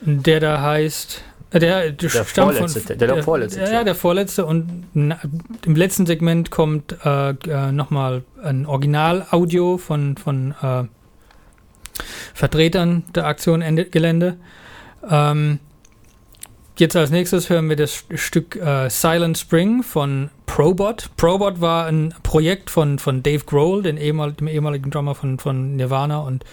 der 0.00 0.40
da 0.40 0.60
heißt. 0.60 1.22
Äh, 1.50 1.58
der, 1.60 1.90
der, 1.92 2.10
der 2.10 2.24
vorletzte, 2.24 2.80
von, 2.80 2.98
der, 2.98 3.08
der, 3.08 3.22
vorletzte. 3.22 3.60
Ja, 3.60 3.84
der 3.84 3.94
vorletzte. 3.94 4.46
Und 4.46 4.86
na, 4.94 5.20
im 5.64 5.76
letzten 5.76 6.06
Segment 6.06 6.50
kommt 6.50 6.96
äh, 7.04 7.30
äh, 7.30 7.72
nochmal 7.72 8.24
ein 8.42 8.66
Original-Audio 8.66 9.78
von, 9.78 10.16
von 10.16 10.54
äh, 10.62 10.84
Vertretern 12.34 13.04
der 13.14 13.26
Aktion 13.26 13.62
Ende 13.62 13.84
Gelände. 13.86 14.36
Ähm, 15.08 15.60
jetzt 16.78 16.96
als 16.96 17.10
nächstes 17.10 17.50
hören 17.50 17.68
wir 17.68 17.76
das 17.76 18.04
Stück 18.14 18.56
äh, 18.56 18.88
Silent 18.88 19.38
Spring 19.38 19.82
von 19.82 20.30
Probot. 20.46 21.10
Probot 21.16 21.60
war 21.60 21.86
ein 21.86 22.14
Projekt 22.22 22.70
von, 22.70 22.98
von 22.98 23.22
Dave 23.22 23.44
Grohl, 23.44 23.82
dem 23.82 23.96
ehemaligen 23.98 24.90
Drummer 24.90 25.14
von, 25.14 25.38
von 25.38 25.76
Nirvana 25.76 26.18
und 26.18 26.44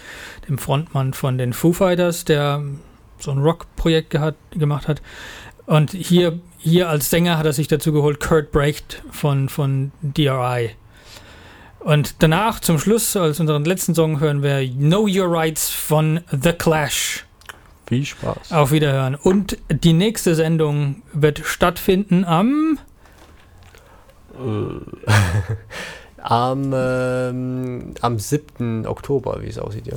dem 0.48 0.58
Frontmann 0.58 1.14
von 1.14 1.38
den 1.38 1.52
Foo 1.52 1.72
Fighters, 1.72 2.24
der 2.24 2.62
so 3.18 3.30
ein 3.30 3.38
Rock-Projekt 3.38 4.16
gemacht 4.50 4.88
hat. 4.88 5.02
Und 5.66 5.92
hier, 5.92 6.40
hier 6.58 6.88
als 6.88 7.10
Sänger 7.10 7.38
hat 7.38 7.46
er 7.46 7.52
sich 7.52 7.68
dazu 7.68 7.92
geholt 7.92 8.20
Kurt 8.20 8.50
Brecht 8.50 9.02
von, 9.10 9.48
von 9.48 9.92
DRI. 10.02 10.70
Und 11.84 12.22
danach, 12.22 12.60
zum 12.60 12.78
Schluss, 12.78 13.16
als 13.16 13.40
unseren 13.40 13.64
letzten 13.64 13.94
Song, 13.94 14.20
hören 14.20 14.42
wir 14.42 14.66
Know 14.68 15.08
Your 15.08 15.30
Rights 15.30 15.68
von 15.70 16.20
The 16.30 16.52
Clash. 16.52 17.24
Viel 17.86 18.04
Spaß. 18.04 18.52
Auf 18.52 18.70
Wiederhören. 18.70 19.16
Und 19.16 19.58
die 19.68 19.92
nächste 19.92 20.34
Sendung 20.34 21.02
wird 21.12 21.40
stattfinden 21.44 22.24
am. 22.24 22.78
Äh, 24.34 25.10
am, 26.22 26.72
ähm, 26.72 27.94
am 28.00 28.18
7. 28.18 28.86
Oktober, 28.86 29.42
wie 29.42 29.48
es 29.48 29.58
aussieht, 29.58 29.88
ja. 29.88 29.96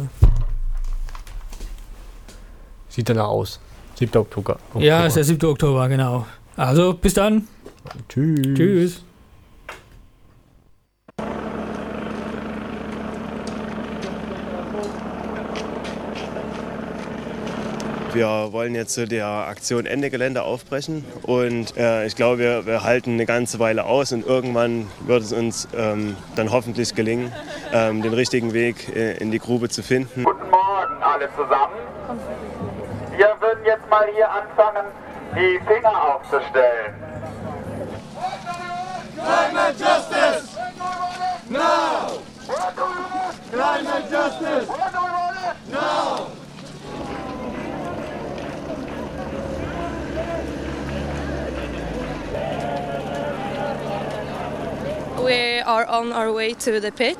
Sieht 2.89 3.09
danach 3.09 3.27
aus. 3.27 3.59
7. 3.95 4.17
Oktober. 4.17 4.53
Oktober. 4.69 4.83
Ja, 4.83 5.05
ist 5.05 5.17
der 5.17 5.23
7. 5.23 5.47
Oktober, 5.47 5.87
genau. 5.87 6.25
Also, 6.57 6.93
bis 6.93 7.13
dann. 7.13 7.47
Tschüss. 8.09 8.57
Tschüss. 8.57 9.03
Wir 18.15 18.53
wollen 18.53 18.75
jetzt 18.75 18.93
zu 18.93 19.05
der 19.05 19.27
Aktion 19.27 19.85
Ende 19.85 20.09
Gelände 20.09 20.43
aufbrechen 20.43 21.03
und 21.23 21.75
äh, 21.75 22.05
ich 22.05 22.15
glaube, 22.15 22.37
wir, 22.37 22.65
wir, 22.65 22.83
halten 22.83 23.11
eine 23.11 23.25
ganze 23.25 23.59
Weile 23.59 23.83
aus 23.83 24.13
und 24.13 24.25
irgendwann 24.25 24.89
wird 25.01 25.21
es 25.21 25.33
uns 25.33 25.67
ähm, 25.75 26.15
dann 26.37 26.49
hoffentlich 26.49 26.95
gelingen, 26.95 27.33
ähm, 27.73 28.01
den 28.01 28.13
richtigen 28.13 28.53
Weg 28.53 28.95
äh, 28.95 29.17
in 29.17 29.31
die 29.31 29.39
Grube 29.39 29.67
zu 29.67 29.83
finden. 29.83 30.23
Guten 30.23 30.49
Morgen 30.49 31.03
alle 31.03 31.27
zusammen. 31.35 31.75
Wir 33.17 33.35
würden 33.41 33.65
jetzt 33.65 33.89
mal 33.89 34.07
hier 34.15 34.31
anfangen, 34.31 34.85
die 35.35 35.59
Finger 35.67 36.15
aufzustellen. 36.15 36.93
Climate 39.15 39.75
Justice! 39.77 40.57
Now! 41.49 42.21
Climate 43.51 44.09
Justice! 44.09 44.67
Now! 45.69 46.44
We 55.25 55.59
are 55.59 55.87
on 55.87 56.11
our 56.11 56.31
way 56.31 56.53
to 56.53 56.79
the 56.79 56.91
pit 56.91 57.17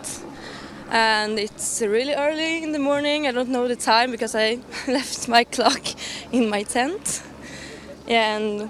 and 0.91 1.39
it's 1.39 1.81
really 1.81 2.13
early 2.13 2.61
in 2.61 2.71
the 2.71 2.77
morning. 2.77 3.25
I 3.25 3.31
don't 3.31 3.49
know 3.49 3.67
the 3.67 3.75
time 3.75 4.11
because 4.11 4.35
I 4.35 4.59
left 4.87 5.27
my 5.27 5.43
clock 5.43 5.81
in 6.31 6.47
my 6.47 6.61
tent. 6.61 7.23
Yeah, 8.07 8.37
and 8.37 8.69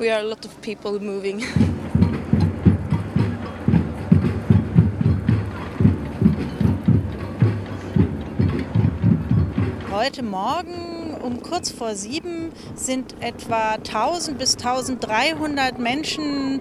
we 0.00 0.10
are 0.10 0.18
a 0.18 0.24
lot 0.24 0.44
of 0.44 0.60
people 0.62 0.98
moving. 0.98 1.44
Heute 9.92 10.24
Morgen 10.24 10.96
um 11.22 11.42
kurz 11.42 11.70
vor 11.70 11.94
sieben 11.94 12.52
sind 12.74 13.16
etwa 13.20 13.78
1000 13.82 14.38
bis 14.38 14.56
1300 14.56 15.78
Menschen 15.78 16.60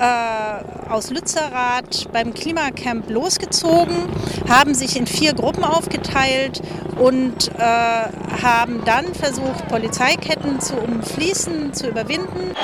äh, 0.00 0.90
aus 0.90 1.10
Lützerath 1.10 2.10
beim 2.12 2.32
Klimacamp 2.32 3.10
losgezogen, 3.10 3.94
haben 4.48 4.74
sich 4.74 4.96
in 4.96 5.06
vier 5.06 5.34
Gruppen 5.34 5.62
aufgeteilt 5.62 6.62
und 6.98 7.48
äh, 7.58 7.62
haben 8.42 8.82
dann 8.86 9.14
versucht, 9.14 9.68
Polizeiketten 9.68 10.60
zu 10.60 10.76
umfließen, 10.76 11.74
zu 11.74 11.88
überwinden. 11.88 12.54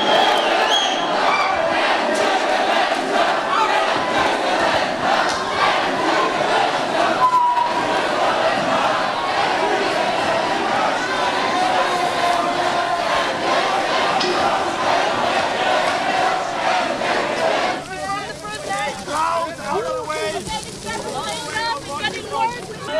Oh 22.88 22.92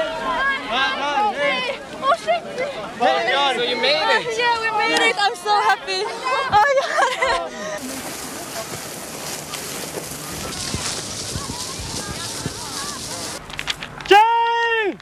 my 2.99 3.23
god, 3.31 3.57
so 3.57 3.63
you 3.63 3.77
made 3.77 3.95
it! 3.95 4.27
Uh, 4.27 4.31
yeah, 4.37 4.61
we 4.61 4.71
made 4.79 5.11
it! 5.11 5.17
I'm 5.19 5.35
so 5.37 5.51
happy! 5.61 6.03
Oh 6.03 6.51
my 6.51 6.71
God. 7.29 7.51
Jane! 14.09 14.99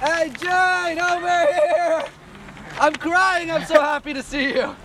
Hey 0.00 0.26
Jane, 0.40 0.98
over 1.00 1.46
here! 1.52 2.04
I'm 2.78 2.94
crying, 2.94 3.50
I'm 3.50 3.64
so 3.64 3.80
happy 3.80 4.14
to 4.14 4.22
see 4.22 4.54
you! 4.54 4.76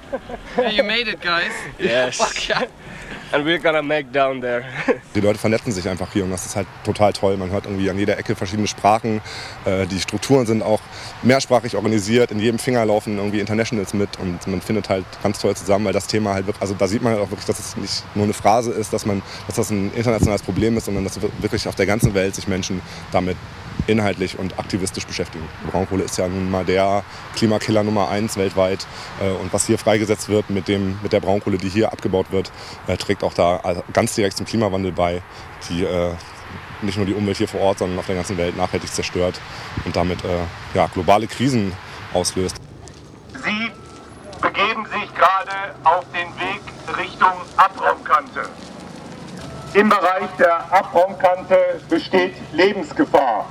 Hey, 0.55 0.75
you 0.75 0.83
made 0.83 1.07
it, 1.07 1.21
guys! 1.21 1.51
Yes! 1.79 2.17
Fuck 2.17 2.47
yeah! 2.49 2.67
And 3.35 3.45
we're 3.45 3.59
gonna 3.59 3.81
make 3.81 4.13
down 4.13 4.39
there. 4.39 4.63
Die 5.13 5.19
Leute 5.19 5.37
vernetzen 5.37 5.73
sich 5.73 5.89
einfach 5.89 6.07
hier 6.13 6.23
und 6.23 6.31
das 6.31 6.45
ist 6.45 6.55
halt 6.55 6.67
total 6.85 7.11
toll. 7.11 7.35
Man 7.35 7.49
hört 7.49 7.65
irgendwie 7.65 7.89
an 7.89 7.99
jeder 7.99 8.17
Ecke 8.17 8.33
verschiedene 8.33 8.65
Sprachen. 8.65 9.19
Äh, 9.65 9.85
die 9.87 9.99
Strukturen 9.99 10.45
sind 10.45 10.63
auch 10.63 10.79
mehrsprachig 11.21 11.75
organisiert. 11.75 12.31
In 12.31 12.39
jedem 12.39 12.59
Finger 12.59 12.85
laufen 12.85 13.17
irgendwie 13.17 13.41
Internationals 13.41 13.93
mit 13.93 14.17
und 14.19 14.47
man 14.47 14.61
findet 14.61 14.87
halt 14.87 15.03
ganz 15.21 15.39
toll 15.39 15.53
zusammen, 15.53 15.83
weil 15.83 15.91
das 15.91 16.07
Thema 16.07 16.33
halt 16.33 16.47
wirklich, 16.47 16.61
also 16.61 16.75
da 16.75 16.87
sieht 16.87 17.01
man 17.01 17.11
halt 17.11 17.23
auch 17.23 17.29
wirklich, 17.29 17.45
dass 17.45 17.59
es 17.59 17.75
nicht 17.75 18.05
nur 18.15 18.23
eine 18.23 18.33
Phrase 18.33 18.71
ist, 18.71 18.93
dass 18.93 19.05
man, 19.05 19.21
dass 19.47 19.57
das 19.57 19.69
ein 19.69 19.91
internationales 19.93 20.41
Problem 20.41 20.77
ist, 20.77 20.85
sondern 20.85 21.03
dass 21.03 21.19
wirklich 21.21 21.67
auf 21.67 21.75
der 21.75 21.87
ganzen 21.87 22.13
Welt 22.13 22.35
sich 22.35 22.47
Menschen 22.47 22.81
damit 23.11 23.35
inhaltlich 23.87 24.37
und 24.39 24.57
aktivistisch 24.59 25.05
beschäftigen. 25.05 25.47
Braunkohle 25.71 26.03
ist 26.03 26.17
ja 26.17 26.27
nun 26.27 26.49
mal 26.49 26.65
der 26.65 27.03
Klimakiller 27.35 27.83
Nummer 27.83 28.09
eins 28.09 28.37
weltweit. 28.37 28.85
Äh, 29.21 29.29
und 29.29 29.53
was 29.53 29.65
hier 29.67 29.77
freigesetzt 29.77 30.29
wird 30.29 30.49
mit, 30.49 30.67
dem, 30.67 30.99
mit 31.01 31.13
der 31.13 31.19
Braunkohle, 31.19 31.57
die 31.57 31.69
hier 31.69 31.91
abgebaut 31.91 32.27
wird, 32.31 32.51
äh, 32.87 32.97
trägt 32.97 33.23
auch 33.23 33.33
da 33.33 33.61
ganz 33.93 34.15
direkt 34.15 34.37
zum 34.37 34.45
Klimawandel 34.45 34.91
bei, 34.91 35.21
die 35.69 35.83
äh, 35.83 36.13
nicht 36.81 36.97
nur 36.97 37.05
die 37.05 37.13
Umwelt 37.13 37.37
hier 37.37 37.47
vor 37.47 37.61
Ort, 37.61 37.79
sondern 37.79 37.99
auf 37.99 38.05
der 38.05 38.15
ganzen 38.15 38.37
Welt 38.37 38.57
nachhaltig 38.57 38.91
zerstört 38.93 39.39
und 39.85 39.95
damit 39.95 40.19
ja, 40.73 40.87
globale 40.87 41.25
Krisen 41.25 41.71
auslöst. 42.13 42.57
Sie 43.31 43.71
begeben 44.41 44.85
sich 44.85 45.15
gerade 45.15 45.73
auf 45.83 46.03
den 46.11 46.27
Weg 46.37 46.61
Richtung 46.97 47.33
Abraumkante. 47.55 48.49
Im 49.73 49.89
Bereich 49.89 50.29
der 50.37 50.71
Abraumkante 50.71 51.81
besteht 51.89 52.35
Lebensgefahr. 52.53 53.45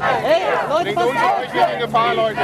Hey, 0.00 0.54
Leute, 0.68 0.94
pass 0.94 1.08
auf! 1.08 1.54
In 1.54 1.80
Gefahr, 1.80 2.14
Leute! 2.14 2.38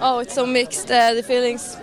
Oh, 0.00 0.20
it's 0.20 0.34
so 0.34 0.46
mixed, 0.46 0.90
uh, 0.90 1.12
the 1.12 1.22
feelings. 1.22 1.76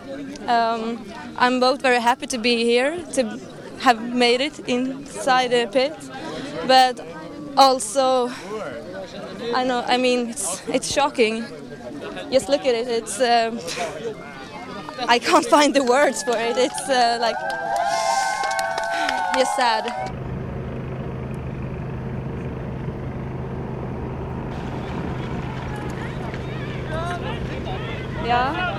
Um, 0.47 1.05
I'm 1.37 1.59
both 1.59 1.83
very 1.83 2.01
happy 2.01 2.25
to 2.27 2.39
be 2.39 2.63
here, 2.63 2.97
to 3.13 3.39
have 3.81 4.01
made 4.01 4.41
it 4.41 4.57
inside 4.67 5.51
the 5.51 5.67
pit, 5.71 5.93
but 6.65 6.99
also, 7.55 8.31
I 9.53 9.63
know, 9.65 9.83
I 9.85 9.97
mean, 9.97 10.29
it's, 10.29 10.67
it's 10.67 10.91
shocking 10.91 11.45
just 12.31 12.49
look 12.49 12.61
at 12.61 12.75
it. 12.75 12.87
It's 12.87 13.19
um, 13.19 13.59
I 15.07 15.19
can't 15.19 15.45
find 15.45 15.73
the 15.73 15.83
words 15.83 16.23
for 16.23 16.35
it. 16.37 16.57
It's 16.57 16.89
uh, 16.89 17.17
like 17.21 17.35
just 19.35 19.55
sad. 19.55 20.11
Ja, 28.27 28.75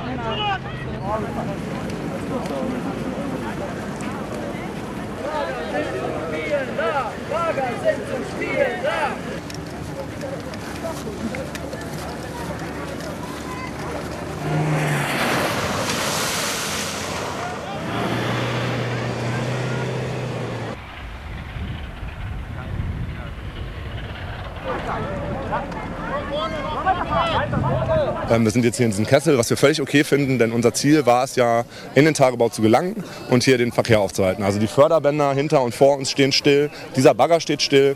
Ähm, 28.28 28.44
wir 28.44 28.50
sind 28.50 28.64
jetzt 28.64 28.76
hier 28.76 28.86
in 28.86 28.90
diesem 28.90 29.06
Kessel, 29.06 29.38
was 29.38 29.50
wir 29.50 29.56
völlig 29.56 29.80
okay 29.80 30.02
finden, 30.02 30.38
denn 30.38 30.50
unser 30.50 30.74
Ziel 30.74 31.06
war 31.06 31.22
es 31.22 31.36
ja, 31.36 31.64
in 31.94 32.04
den 32.04 32.14
Tagebau 32.14 32.48
zu 32.48 32.60
gelangen 32.60 33.04
und 33.30 33.44
hier 33.44 33.56
den 33.56 33.70
Verkehr 33.70 34.00
aufzuhalten. 34.00 34.42
Also 34.42 34.58
die 34.58 34.66
Förderbänder 34.66 35.32
hinter 35.32 35.62
und 35.62 35.74
vor 35.74 35.96
uns 35.96 36.10
stehen 36.10 36.32
still, 36.32 36.70
dieser 36.96 37.14
Bagger 37.14 37.40
steht 37.40 37.62
still. 37.62 37.94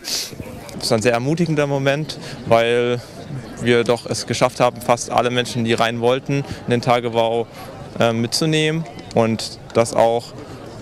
Das 0.74 0.84
ist 0.84 0.92
ein 0.92 1.02
sehr 1.02 1.12
ermutigender 1.12 1.66
Moment, 1.66 2.18
weil 2.46 3.00
wir 3.61 3.82
doch 3.82 4.07
es 4.07 4.26
geschafft 4.26 4.61
haben, 4.61 4.80
fast 4.80 5.11
alle 5.11 5.30
Menschen, 5.30 5.64
die 5.64 5.74
rein 5.74 6.00
wollten, 6.00 6.44
in 6.66 6.70
den 6.70 6.80
Tagebau 6.80 7.48
äh, 7.98 8.12
mitzunehmen 8.12 8.84
und 9.14 9.59
das 9.74 9.94
auch 9.94 10.32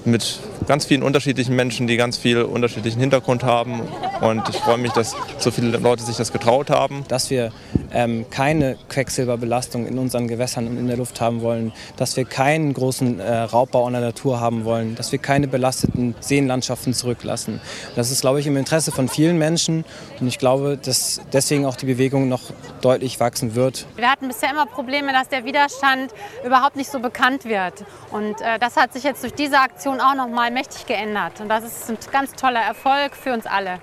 mit 0.05 0.41
ganz 0.67 0.85
vielen 0.87 1.03
unterschiedlichen 1.03 1.55
Menschen, 1.55 1.87
die 1.87 1.97
ganz 1.97 2.19
viel 2.19 2.43
unterschiedlichen 2.43 3.01
Hintergrund 3.01 3.45
haben. 3.45 3.83
Und 4.21 4.49
ich 4.49 4.57
freue 4.57 4.79
mich, 4.79 4.93
dass 4.93 5.15
so 5.39 5.51
viele 5.51 5.77
Leute 5.79 6.03
sich 6.03 6.17
das 6.17 6.33
getraut 6.33 6.71
haben. 6.71 7.05
Dass 7.09 7.31
wir 7.31 7.53
ähm, 7.93 8.27
keine 8.31 8.77
Quecksilberbelastung 8.89 9.87
in 9.87 9.99
unseren 9.99 10.29
Gewässern 10.29 10.67
und 10.67 10.77
in 10.77 10.87
der 10.89 10.97
Luft 10.97 11.21
haben 11.21 11.41
wollen, 11.41 11.73
dass 11.97 12.17
wir 12.17 12.25
keinen 12.25 12.75
großen 12.75 13.21
äh, 13.21 13.39
Raubbau 13.39 13.87
an 13.87 13.93
der 13.93 14.03
Natur 14.03 14.41
haben 14.41 14.65
wollen, 14.65 14.95
dass 14.95 15.13
wir 15.13 15.19
keine 15.19 15.49
belasteten 15.49 16.15
Seenlandschaften 16.21 16.95
zurücklassen. 16.95 17.61
Das 17.97 18.11
ist, 18.11 18.21
glaube 18.21 18.41
ich, 18.41 18.47
im 18.47 18.57
Interesse 18.57 18.93
von 18.93 19.09
vielen 19.09 19.39
Menschen 19.39 19.85
und 20.21 20.27
ich 20.27 20.39
glaube, 20.39 20.77
dass 20.77 21.21
deswegen 21.33 21.65
auch 21.65 21.77
die 21.77 21.87
Bewegung 21.87 22.29
noch 22.29 22.43
deutlich 22.81 23.21
wachsen 23.21 23.55
wird. 23.55 23.87
Wir 23.97 24.11
hatten 24.11 24.29
bisher 24.29 24.51
immer 24.51 24.67
Probleme, 24.67 25.13
dass 25.13 25.29
der 25.29 25.45
Widerstand 25.45 26.13
überhaupt 26.45 26.77
nicht 26.77 26.91
so 26.91 27.01
bekannt 27.01 27.45
wird. 27.45 27.85
Und 28.11 28.41
äh, 28.41 28.59
das 28.59 28.77
hat 28.77 28.93
sich 28.93 29.05
jetzt 29.05 29.23
durch 29.23 29.35
diese 29.35 29.59
Aktion 29.59 30.01
auch 30.01 30.15
noch 30.15 30.29
mal 30.29 30.48
mächtig 30.51 30.87
geändert. 30.87 31.41
Und 31.41 31.49
das 31.49 31.65
ist 31.65 31.91
ein 31.91 31.99
ganz 32.11 32.33
toller 32.33 32.61
Erfolg 32.61 33.15
für 33.17 33.33
uns 33.33 33.47
alle. 33.47 33.81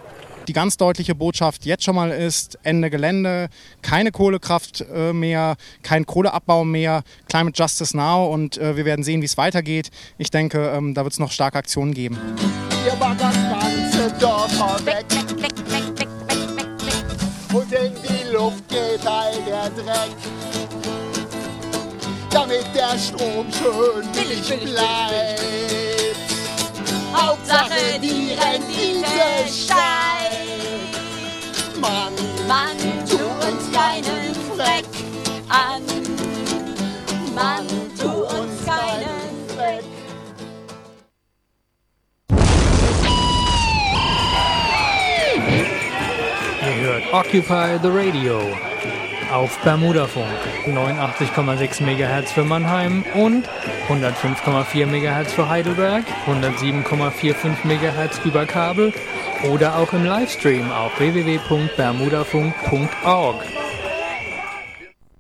Die 0.47 0.53
ganz 0.53 0.77
deutliche 0.77 1.15
Botschaft 1.15 1.65
jetzt 1.65 1.83
schon 1.83 1.95
mal 1.95 2.11
ist, 2.11 2.59
Ende 2.61 2.91
Gelände, 2.91 3.49
keine 3.81 4.11
Kohlekraft 4.11 4.85
äh, 4.93 5.11
mehr, 5.11 5.55
kein 5.81 6.05
Kohleabbau 6.05 6.63
mehr, 6.63 7.01
Climate 7.27 7.59
Justice 7.59 7.97
Now 7.97 8.31
und 8.31 8.57
äh, 8.57 8.77
wir 8.77 8.85
werden 8.85 9.03
sehen, 9.03 9.21
wie 9.21 9.25
es 9.25 9.37
weitergeht. 9.37 9.89
Ich 10.19 10.29
denke, 10.29 10.71
ähm, 10.75 10.93
da 10.93 11.03
wird 11.03 11.13
es 11.13 11.19
noch 11.19 11.31
starke 11.31 11.57
Aktionen 11.57 11.95
geben. 11.95 12.19
Ihr 12.85 12.95
macht 12.97 13.19
das 13.19 13.33
ganze 13.33 14.13
Dorf 14.19 14.85
weg. 14.85 15.05
Und 17.51 17.71
in 17.71 17.93
die 18.03 18.31
Luft 18.31 18.67
geht 18.69 19.07
all 19.07 19.33
der 19.47 19.69
Dreck. 19.71 20.15
Damit 22.29 22.65
der 22.75 22.99
Strom 22.99 23.47
schön 23.51 24.05
billig 24.11 24.73
bleibt. 24.73 25.94
Hauptsache 27.15 27.99
die 28.01 28.33
Rendite 28.33 29.47
steigt. 29.47 30.35
Mann, 31.79 32.13
Mann, 32.47 32.77
tu 33.09 33.17
uns 33.17 33.71
keinen 33.71 34.35
Fleck 34.53 34.85
an. 35.49 35.81
Mann, 37.33 37.67
tu 37.99 38.09
uns 38.09 38.65
keinen 38.65 39.25
Occupy 47.11 47.77
the 47.77 47.91
Radio 47.91 48.39
auf 49.31 49.57
Bermudafunk 49.59 50.25
89,6 50.67 51.83
MHz 51.83 52.31
für 52.31 52.43
Mannheim 52.43 53.05
und 53.13 53.47
105,4 53.87 54.85
MHz 54.85 55.31
für 55.33 55.47
Heidelberg, 55.49 56.03
107,45 56.27 57.65
MHz 57.65 58.19
über 58.25 58.45
Kabel 58.45 58.93
oder 59.51 59.77
auch 59.77 59.91
im 59.93 60.05
Livestream 60.05 60.71
auf 60.71 60.99
www.bermudafunk.org. 60.99 63.64